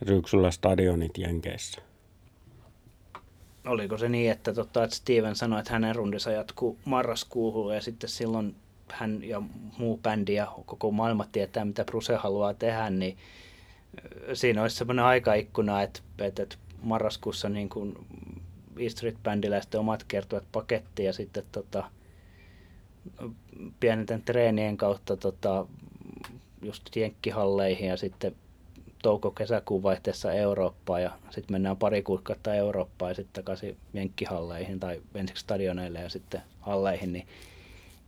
[0.00, 1.91] ja syksyllä stadionit Jenkeissä?
[3.66, 8.10] Oliko se niin, että, tota, että Steven sanoi, että hänen rundissa jatkuu marraskuuhun ja sitten
[8.10, 8.54] silloin
[8.88, 9.42] hän ja
[9.78, 13.16] muu bändi ja koko maailma tietää, mitä Bruce haluaa tehdä, niin
[14.34, 17.94] siinä olisi semmoinen aikaikkuna, että, että marraskuussa niin kuin
[18.78, 21.84] E Street Bandilla sitten omat kertovat pakettiin ja sitten tota,
[23.80, 25.66] pienenten treenien kautta tota,
[26.62, 28.36] just jenkkihalleihin ja sitten
[29.02, 35.42] touko-kesäkuun vaihteessa Eurooppaan ja sitten mennään pari kuukautta Eurooppaan ja sitten takaisin jenkkihalleihin tai ensiksi
[35.42, 37.26] stadioneille ja sitten halleihin, niin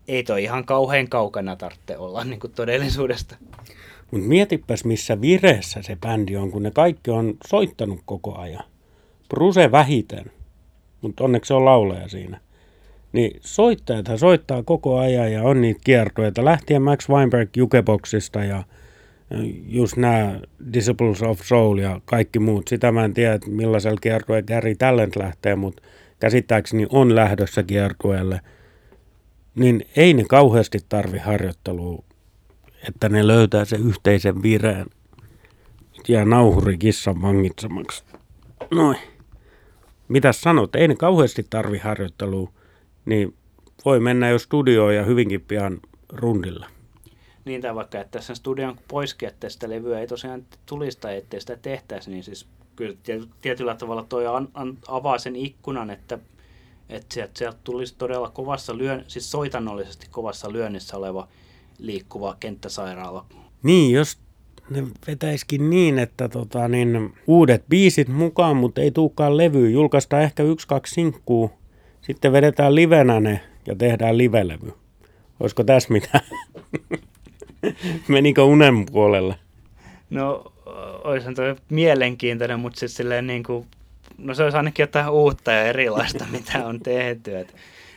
[0.09, 3.37] ei toi ihan kauhean kaukana tarvitse olla niin kuin todellisuudesta.
[4.11, 8.65] Mutta mietipäs, missä vireessä se bändi on, kun ne kaikki on soittanut koko ajan.
[9.29, 10.33] Bruse vähiten,
[11.01, 12.41] mutta onneksi se on lauleja siinä.
[13.13, 18.63] Niin soittajat soittaa koko ajan ja on niitä kiertoja, lähtien Max Weinberg Jukeboxista ja
[19.67, 20.41] just nämä
[20.73, 22.69] Disciples of Soul ja kaikki muut.
[22.69, 25.83] Sitä mä en tiedä, että millaisella kiertueella Gary Talent lähtee, mutta
[26.21, 28.41] käsittääkseni on lähdössä kiertueelle.
[29.55, 32.05] Niin ei ne kauheasti tarvi harjoittelua,
[32.89, 34.87] että ne löytää se yhteisen vireen.
[36.09, 38.05] Ja nauhuri kissan vangitsemaksi.
[38.71, 38.99] Noin.
[40.09, 40.75] Mitäs sanot?
[40.77, 42.53] Ei ne kauheasti tarvi harjoittelua,
[43.05, 43.35] niin
[43.85, 45.81] voi mennä jo studioon ja hyvinkin pian
[46.13, 46.74] rundilla
[47.45, 51.41] niin tai vaikka, että sen studion poiskin, että sitä levyä ei tosiaan tulisi tai ettei
[51.41, 52.97] sitä tehtäisi, niin siis kyllä
[53.41, 56.19] tietyllä tavalla toi an, an, avaa sen ikkunan, että,
[56.89, 61.29] että sieltä, sieltä tulisi todella kovassa lyön, siis soitannollisesti kovassa lyönnissä oleva
[61.79, 63.27] liikkuva kenttäsairaala.
[63.63, 64.19] Niin, jos
[64.71, 69.71] ne vetäisikin niin, että tota, niin, uudet biisit mukaan, mutta ei tulekaan levy.
[69.71, 71.51] Julkaistaan ehkä yksi, kaksi sinkkuu,
[72.01, 74.73] sitten vedetään livenä ne ja tehdään livelevy.
[75.41, 76.25] Olisiko tässä mitään?
[78.09, 79.35] Menikö unen puolelle?
[80.11, 80.53] No,
[81.05, 83.67] olisihan toi mielenkiintoinen, mutta siis silleen niin kuin,
[84.19, 87.39] no se olisi ainakin jotain uutta ja erilaista, mitä on tehty.
[87.39, 87.55] Et,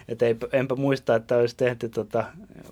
[0.08, 2.24] et ei, enpä muista, että olisi tehty tota,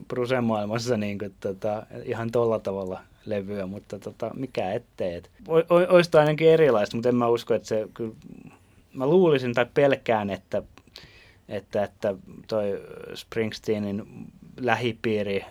[0.07, 5.13] Brusen maailmassa niin kuin, tota, ihan tolla tavalla levyä, mutta tota, mikä ettei.
[5.13, 8.13] Et, o, o, olisi ainakin erilaista, mutta en mä usko, että se kyllä,
[8.93, 10.63] mä luulisin tai pelkään, että,
[11.49, 12.15] että, että
[12.47, 12.81] toi
[13.15, 14.03] Springsteenin
[14.59, 15.45] lähipiiri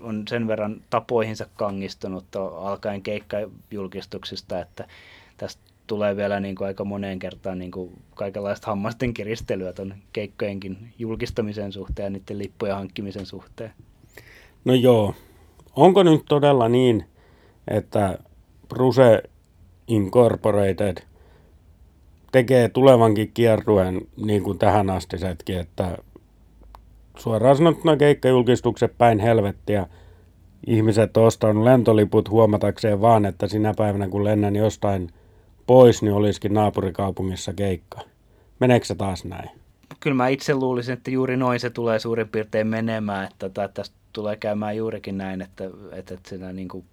[0.00, 4.88] on sen verran tapoihinsa kangistunut alkaen keikkajulkistuksista, että
[5.36, 10.92] tästä tulee vielä niin kuin aika moneen kertaan niin kuin kaikenlaista hammasten kiristelyä tuon keikkojenkin
[10.98, 13.72] julkistamisen suhteen ja niiden lippujen hankkimisen suhteen.
[14.64, 15.14] No joo.
[15.76, 17.04] Onko nyt todella niin,
[17.68, 18.18] että
[18.68, 19.22] Bruse
[19.88, 20.96] Incorporated
[22.32, 25.98] tekee tulevankin kiertuen niin kuin tähän astisetkin, että
[27.18, 29.86] suoraan sanottuna keikkajulkistukset päin helvettiä.
[30.66, 35.10] Ihmiset on ostanut lentoliput huomatakseen vaan, että sinä päivänä kun lennän jostain
[35.66, 38.00] pois, niin olisikin naapurikaupungissa keikka.
[38.60, 39.50] Meneekö se taas näin?
[40.00, 44.36] Kyllä mä itse luulisin, että juuri noin se tulee suurin piirtein menemään, että tästä tulee
[44.36, 46.84] käymään juurikin näin, että, että, että siinä niin kuin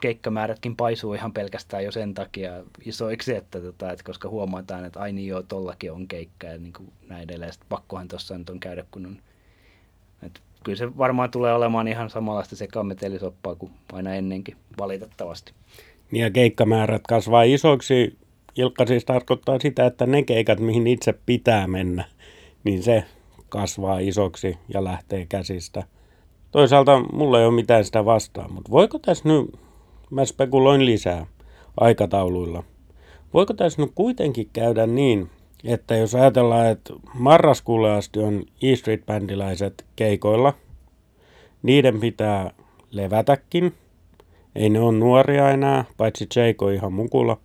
[0.00, 2.52] keikkamäärätkin paisuu ihan pelkästään jo sen takia
[2.84, 6.72] isoiksi, että, tota, että koska huomataan, että ai niin joo, tollakin on keikka ja niin
[6.72, 7.52] kuin näin edelleen.
[7.52, 9.25] Sitten pakkohan tuossa nyt on käydä, kun on että
[10.66, 15.52] kyllä se varmaan tulee olemaan ihan samanlaista sekametelisoppaa kuin aina ennenkin, valitettavasti.
[16.10, 18.18] Niin ja keikkamäärät kasvaa isoiksi.
[18.56, 22.04] Ilkka siis tarkoittaa sitä, että ne keikat, mihin itse pitää mennä,
[22.64, 23.04] niin se
[23.48, 25.84] kasvaa isoksi ja lähtee käsistä.
[26.50, 29.58] Toisaalta mulla ei ole mitään sitä vastaan, mutta voiko tässä nyt,
[30.10, 31.26] mä spekuloin lisää
[31.80, 32.62] aikatauluilla,
[33.34, 35.30] voiko tässä nyt kuitenkin käydä niin,
[35.64, 40.52] että jos ajatellaan, että marraskuulle asti on E Street Bandiläiset keikoilla,
[41.62, 42.50] niiden pitää
[42.90, 43.74] levätäkin.
[44.54, 47.36] Ei ne ole nuoria enää, paitsi Jake ihan mukulla.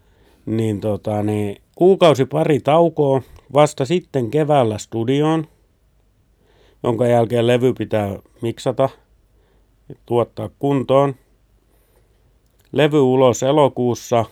[0.46, 3.22] Niin, tota, niin kuukausi pari taukoa,
[3.54, 5.48] vasta sitten keväällä studioon,
[6.84, 8.90] jonka jälkeen levy pitää miksata
[9.90, 11.16] ja tuottaa kuntoon.
[12.72, 14.26] Levy ulos elokuussa,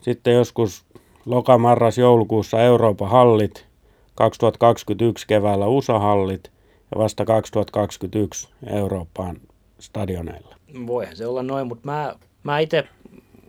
[0.00, 0.84] sitten joskus
[1.26, 3.66] lokamarras joulukuussa Euroopan hallit,
[4.14, 6.52] 2021 keväällä USA-hallit
[6.94, 9.36] ja vasta 2021 Eurooppaan
[9.78, 10.56] stadioneilla.
[10.86, 12.84] Voihan se olla noin, mutta mä, mä itse,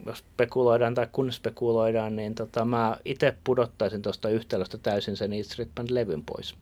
[0.06, 5.52] jos spekuloidaan tai kun spekuloidaan, niin tota, mä itse pudottaisin tuosta yhtälöstä täysin sen East
[5.52, 6.56] Street Band-levyn pois.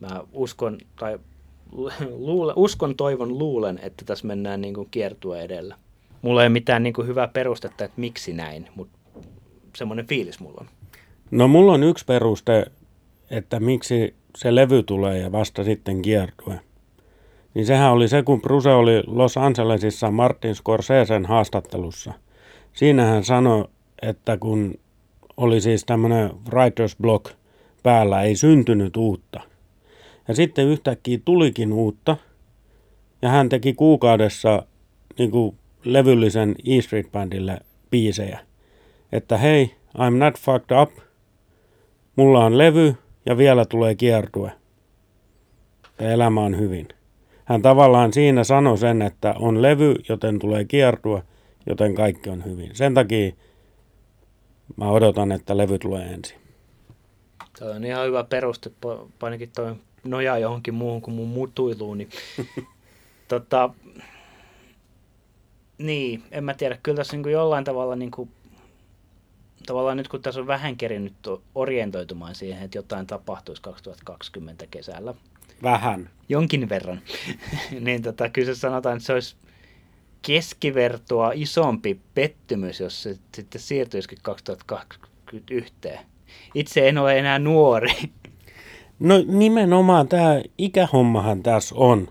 [0.00, 1.18] Mä uskon, tai
[2.26, 5.76] luule, uskon, toivon, luulen, että tässä mennään niin kuin kiertua edellä.
[6.22, 8.98] Mulla ei ole mitään niin kuin hyvää perustetta, että miksi näin, mutta
[9.76, 10.66] semmoinen fiilis mulla on.
[11.30, 12.66] No mulla on yksi peruste,
[13.30, 16.60] että miksi se levy tulee ja vasta sitten kiertue.
[17.54, 22.12] Niin sehän oli se, kun Bruse oli Los Angelesissa Martin Scorsesen haastattelussa.
[22.72, 23.68] Siinä hän sanoi,
[24.02, 24.74] että kun
[25.36, 27.32] oli siis tämmöinen writer's block
[27.82, 29.40] päällä, ei syntynyt uutta.
[30.28, 32.16] Ja sitten yhtäkkiä tulikin uutta,
[33.22, 34.66] ja hän teki kuukaudessa
[35.18, 37.58] niin kuin levyllisen E Street Bandille
[37.90, 38.38] biisejä
[39.14, 40.90] että hei, I'm not fucked up,
[42.16, 42.94] mulla on levy
[43.26, 44.52] ja vielä tulee kiertue.
[46.00, 46.88] Ja elämä on hyvin.
[47.44, 51.22] Hän tavallaan siinä sanoi sen, että on levy, joten tulee kiertue,
[51.66, 52.70] joten kaikki on hyvin.
[52.72, 53.32] Sen takia
[54.76, 56.38] mä odotan, että levy tulee ensin.
[57.58, 58.70] Se on ihan hyvä peruste,
[59.22, 59.74] ainakin toi
[60.04, 61.98] nojaa johonkin muuhun kuin mun mutuiluun.
[61.98, 62.10] Niin,
[63.28, 63.70] tota,
[65.78, 68.30] niin, en mä tiedä, kyllä tässä niin kuin jollain tavalla niin kuin
[69.66, 71.14] tavallaan nyt kun tässä on vähän kerinyt
[71.54, 75.14] orientoitumaan siihen, että jotain tapahtuisi 2020 kesällä.
[75.62, 76.10] Vähän.
[76.28, 77.00] Jonkin verran.
[77.80, 79.36] niin tota, kyllä se sanotaan, että se olisi
[80.22, 85.74] keskivertoa isompi pettymys, jos se sitten siirtyisikin 2021.
[86.54, 87.92] Itse en ole enää nuori.
[88.98, 92.08] No nimenomaan tämä ikähommahan tässä on.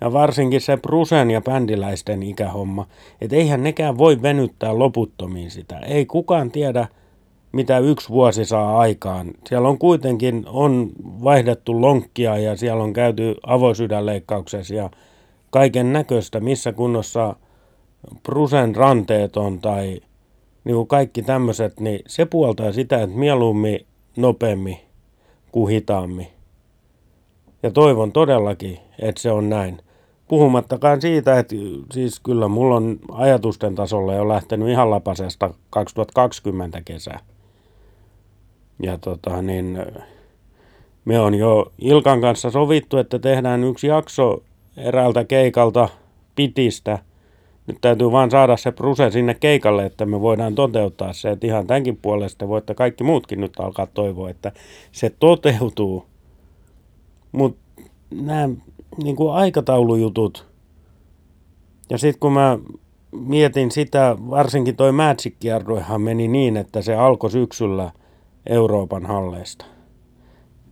[0.00, 2.86] Ja varsinkin se Prusen ja bändiläisten ikähomma.
[3.20, 5.78] Että eihän nekään voi venyttää loputtomiin sitä.
[5.78, 6.86] Ei kukaan tiedä,
[7.52, 9.30] mitä yksi vuosi saa aikaan.
[9.48, 14.90] Siellä on kuitenkin on vaihdettu lonkkia ja siellä on käyty avosydänleikkauksessa ja
[15.50, 17.36] kaiken näköistä, missä kunnossa
[18.22, 20.00] Prusen ranteet on tai
[20.64, 24.78] niin kuin kaikki tämmöiset, niin se puoltaa sitä, että mieluummin nopeammin
[25.52, 26.26] kuin hitaammin.
[27.62, 29.78] Ja toivon todellakin, että se on näin.
[30.28, 31.54] Puhumattakaan siitä, että
[31.92, 37.20] siis kyllä mulla on ajatusten tasolla jo lähtenyt ihan lapasesta 2020 kesää.
[38.82, 39.78] Ja tota niin,
[41.04, 44.42] me on jo Ilkan kanssa sovittu, että tehdään yksi jakso
[44.76, 45.88] eräältä keikalta
[46.36, 46.98] pitistä.
[47.66, 51.30] Nyt täytyy vaan saada se pruse sinne keikalle, että me voidaan toteuttaa se.
[51.30, 54.52] Että ihan tämänkin puolesta voitte kaikki muutkin nyt alkaa toivoa, että
[54.92, 56.06] se toteutuu.
[57.32, 58.48] Mutta nämä
[59.02, 60.46] niin kuin aikataulujutut.
[61.90, 62.58] Ja sitten kun mä
[63.12, 65.34] mietin sitä, varsinkin toi Magic
[65.98, 67.92] meni niin, että se alkoi syksyllä
[68.46, 69.64] Euroopan halleista.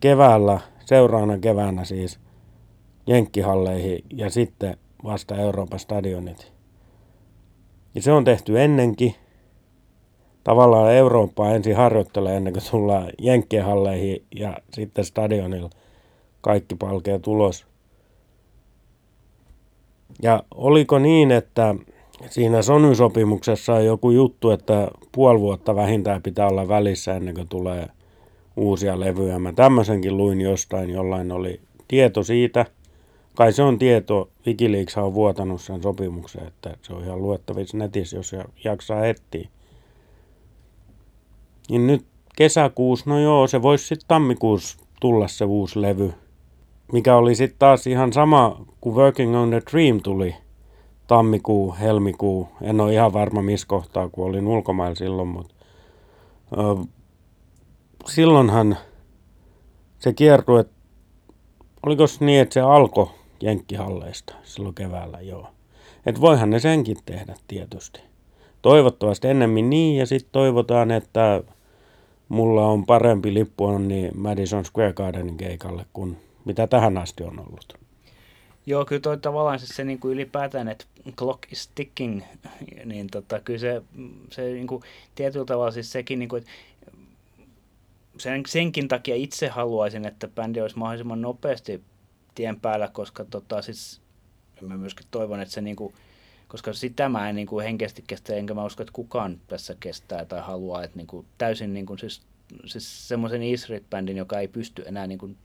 [0.00, 2.20] Keväällä, seuraavana keväänä siis,
[3.06, 6.52] Jenkkihalleihin ja sitten vasta Euroopan stadionit.
[7.94, 9.14] Ja se on tehty ennenkin.
[10.44, 15.70] Tavallaan Eurooppaa ensin harjoittelee ennen kuin tullaan Jenkkien halleihin ja sitten stadionilla
[16.40, 17.66] kaikki palkee tulos.
[20.22, 21.74] Ja oliko niin, että
[22.30, 27.86] siinä Sony-sopimuksessa on joku juttu, että puoli vuotta vähintään pitää olla välissä ennen kuin tulee
[28.56, 29.38] uusia levyjä.
[29.38, 32.66] Mä tämmöisenkin luin jostain, jollain oli tieto siitä.
[33.34, 38.16] Kai se on tieto, Wikileaks on vuotanut sen sopimuksen, että se on ihan luettavissa netissä,
[38.16, 38.32] jos
[38.64, 39.48] jaksaa etsiä.
[41.70, 42.04] Niin nyt
[42.36, 46.12] kesäkuussa, no joo, se voisi sitten tammikuussa tulla se uusi levy
[46.93, 50.34] mikä oli sitten taas ihan sama kuin Working on the Dream tuli
[51.07, 52.49] tammikuu, helmikuu.
[52.62, 55.55] En ole ihan varma missä kohtaa, kun olin ulkomailla silloin, mutta
[56.53, 56.84] ö,
[58.07, 58.76] silloinhan
[59.99, 60.74] se kiertui, että
[61.86, 63.11] oliko niin, että se alkoi
[63.43, 65.47] Jenkkihalleista silloin keväällä, joo.
[66.07, 68.01] Että voihan ne senkin tehdä tietysti.
[68.62, 71.43] Toivottavasti ennemmin niin ja sitten toivotaan, että
[72.28, 77.40] mulla on parempi lippu on niin Madison Square Gardenin keikalle kuin mitä tähän asti on
[77.40, 77.78] ollut.
[78.66, 80.84] Joo, kyllä toi tavallaan se, se niin kuin ylipäätään, että
[81.16, 82.22] clock is ticking,
[82.84, 83.82] niin tota, kyllä se,
[84.30, 84.82] se niin kuin,
[85.14, 86.45] tietyllä tavalla siis sekin, niin kuin,
[88.18, 91.82] sen, senkin takia itse haluaisin, että bändi olisi mahdollisimman nopeasti
[92.34, 94.01] tien päällä, koska tota, siis,
[94.61, 95.95] mä myöskin toivon, että se niin kuin,
[96.49, 100.24] koska sitä mä en niin kuin henkisesti kestä, enkä mä usko, että kukaan tässä kestää
[100.24, 102.22] tai haluaa, että niin kuin, täysin niin kuin, siis,
[102.66, 105.36] siis semmoisen Israel-bändin, joka ei pysty enää niin kuin,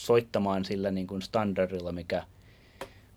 [0.00, 2.24] soittamaan sillä niin kuin standardilla, mikä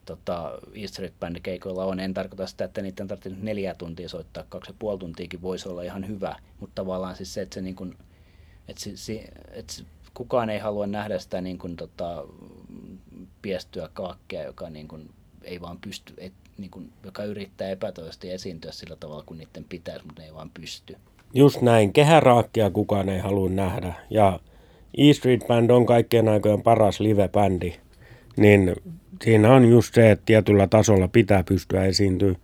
[0.06, 2.00] tota, East Street Band keikoilla on.
[2.00, 5.84] En tarkoita sitä, että niiden tarvitsee neljä tuntia soittaa, kaksi ja puoli tuntiakin voisi olla
[5.84, 7.98] ihan hyvä, mutta tavallaan siis se, että, se niin kuin,
[8.68, 9.74] että, se, että
[10.14, 12.26] kukaan ei halua nähdä sitä niin kuin, tota,
[13.42, 15.10] piestyä kaakkia, joka niin kuin,
[15.44, 20.06] ei vaan pysty, et, niin kuin, joka yrittää epätoisesti esiintyä sillä tavalla kuin niiden pitäisi,
[20.06, 20.96] mutta ne ei vaan pysty.
[21.34, 24.40] Just näin, kehäraakkia kukaan ei halua nähdä ja
[24.98, 27.74] E Street Band on kaikkien aikojen paras live-bändi,
[28.38, 28.76] niin
[29.24, 32.36] siinä on just se, että tietyllä tasolla pitää pystyä esiintyä.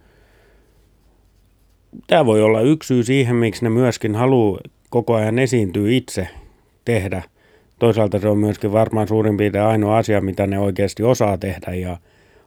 [2.07, 6.27] Tämä voi olla yksi syy siihen, miksi ne myöskin haluaa koko ajan esiintyä itse
[6.85, 7.23] tehdä.
[7.79, 11.97] Toisaalta se on myöskin varmaan suurin piirtein ainoa asia, mitä ne oikeasti osaa tehdä ja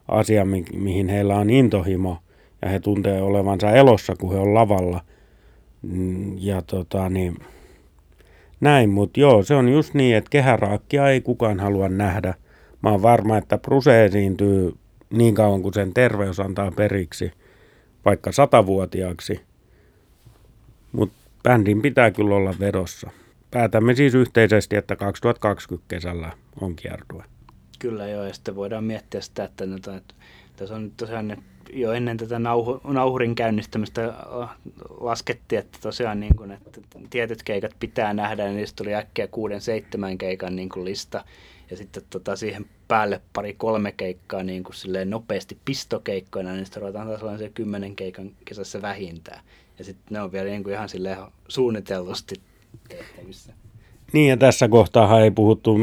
[0.07, 2.17] asia, mi- mihin heillä on intohimo
[2.61, 5.01] ja he tuntee olevansa elossa, kun he on lavalla.
[5.81, 7.35] Mm, ja tota, niin,
[8.59, 12.33] näin, mutta joo, se on just niin, että kehäraakkia ei kukaan halua nähdä.
[12.83, 14.73] Mä oon varma, että Bruse esiintyy
[15.09, 17.31] niin kauan kuin sen terveys antaa periksi,
[18.05, 19.41] vaikka satavuotiaaksi.
[20.91, 23.09] Mutta bändin pitää kyllä olla vedossa.
[23.51, 26.31] Päätämme siis yhteisesti, että 2020 kesällä
[26.61, 27.23] on kiertue.
[27.79, 29.65] Kyllä joo, ja sitten voidaan miettiä sitä, että,
[29.97, 30.15] että
[30.55, 31.37] tässä on tosiaan
[31.73, 34.49] jo ennen tätä nauhu, nauhurin käynnistämistä äh,
[34.99, 39.61] laskettiin, että tosiaan niin kuin, että tietyt keikat pitää nähdä, ja niistä tuli äkkiä kuuden,
[39.61, 41.23] seitsemän keikan niin kuin lista.
[41.71, 46.81] Ja sitten tota, siihen päälle pari kolme keikkaa niin kuin silleen nopeasti pistokeikkoina, niin sitten
[46.81, 49.39] ruvetaan taas se kymmenen keikan kesässä vähintään.
[49.79, 52.35] Ja sitten ne on vielä niin kuin ihan silleen suunnitellusti
[52.89, 53.53] tehtävissä.
[54.13, 55.79] Niin ja tässä kohtaa ei puhuttu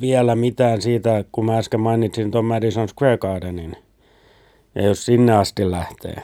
[0.00, 3.85] vielä mitään siitä, kun mä äsken mainitsin tuon Madison Square Gardenin.
[4.76, 6.22] Ja jos sinne asti lähtee,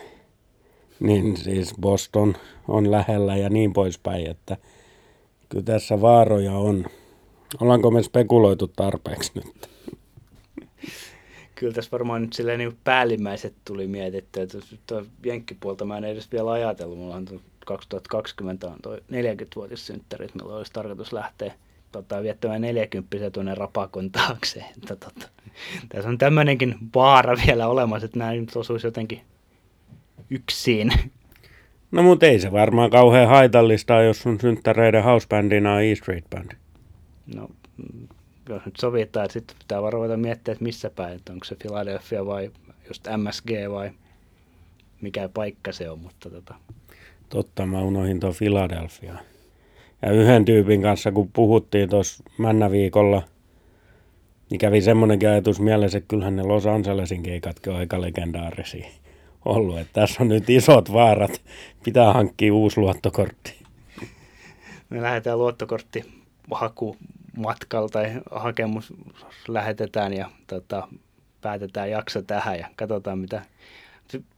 [1.00, 2.36] niin siis Boston
[2.68, 4.56] on lähellä ja niin poispäin, että
[5.48, 6.84] kyllä tässä vaaroja on.
[7.60, 9.70] Ollaanko me spekuloitu tarpeeksi nyt?
[11.54, 14.46] Kyllä tässä varmaan nyt silleen niin päällimmäiset tuli mietittyä,
[14.86, 16.98] tuo jenkkipuolta mä en edes vielä ajatellut.
[16.98, 21.54] Mulla on 2020 on tuo 40-vuotissynttäri, että meillä olisi tarkoitus lähteä
[21.92, 24.64] tota, viettämään 40 tuonne rapakon taakse.
[24.76, 25.28] Että, tota,
[25.88, 29.20] tässä on tämmöinenkin vaara vielä olemassa, että nämä nyt osuisi jotenkin
[30.30, 30.92] yksin.
[31.90, 36.52] No mutta ei se varmaan kauhean haitallista, jos sun synttäreiden housebandina on E Street Band.
[37.34, 38.08] No, mm,
[38.48, 42.26] jos nyt sovitaan, että sitten pitää varovata miettiä, että missä päin, että onko se Philadelphia
[42.26, 42.50] vai
[42.88, 43.90] just MSG vai
[45.00, 46.54] mikä paikka se on, mutta tota.
[47.28, 49.31] Totta, mä unohin tuon Philadelphia.
[50.02, 53.22] Ja yhden tyypin kanssa, kun puhuttiin tuossa männäviikolla,
[54.50, 58.88] niin kävi semmoinenkin ajatus mielessä, että kyllähän ne Los Angelesin keikatkin on aika legendaarisia
[59.44, 59.78] ollut.
[59.78, 61.42] Että tässä on nyt isot vaarat.
[61.84, 63.62] Pitää hankkia uusi luottokortti.
[64.90, 66.04] Me lähdetään luottokortti
[66.50, 66.96] haku
[67.36, 68.92] matkalla tai hakemus
[69.48, 70.88] lähetetään ja tota,
[71.40, 73.42] päätetään jakso tähän ja katsotaan mitä.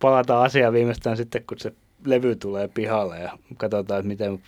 [0.00, 1.72] Palataan asiaan viimeistään sitten, kun se
[2.04, 4.42] levy tulee pihalle ja katsotaan, että miten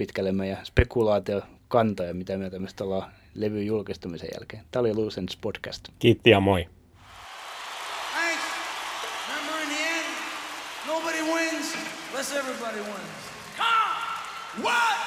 [0.00, 4.62] pitkälle meidän spekulaatio kantoja, mitä mieltä me ollaan levyn julkistumisen jälkeen.
[4.70, 5.88] Tämä oli Loose Ends Podcast.
[5.98, 6.68] Kiitti ja moi.
[8.12, 8.44] Thanks.
[9.28, 10.06] Remember in the end,
[10.86, 11.74] nobody wins
[12.10, 13.20] unless everybody wins.
[13.56, 13.68] Come
[14.56, 14.64] on!
[14.64, 14.99] Wow!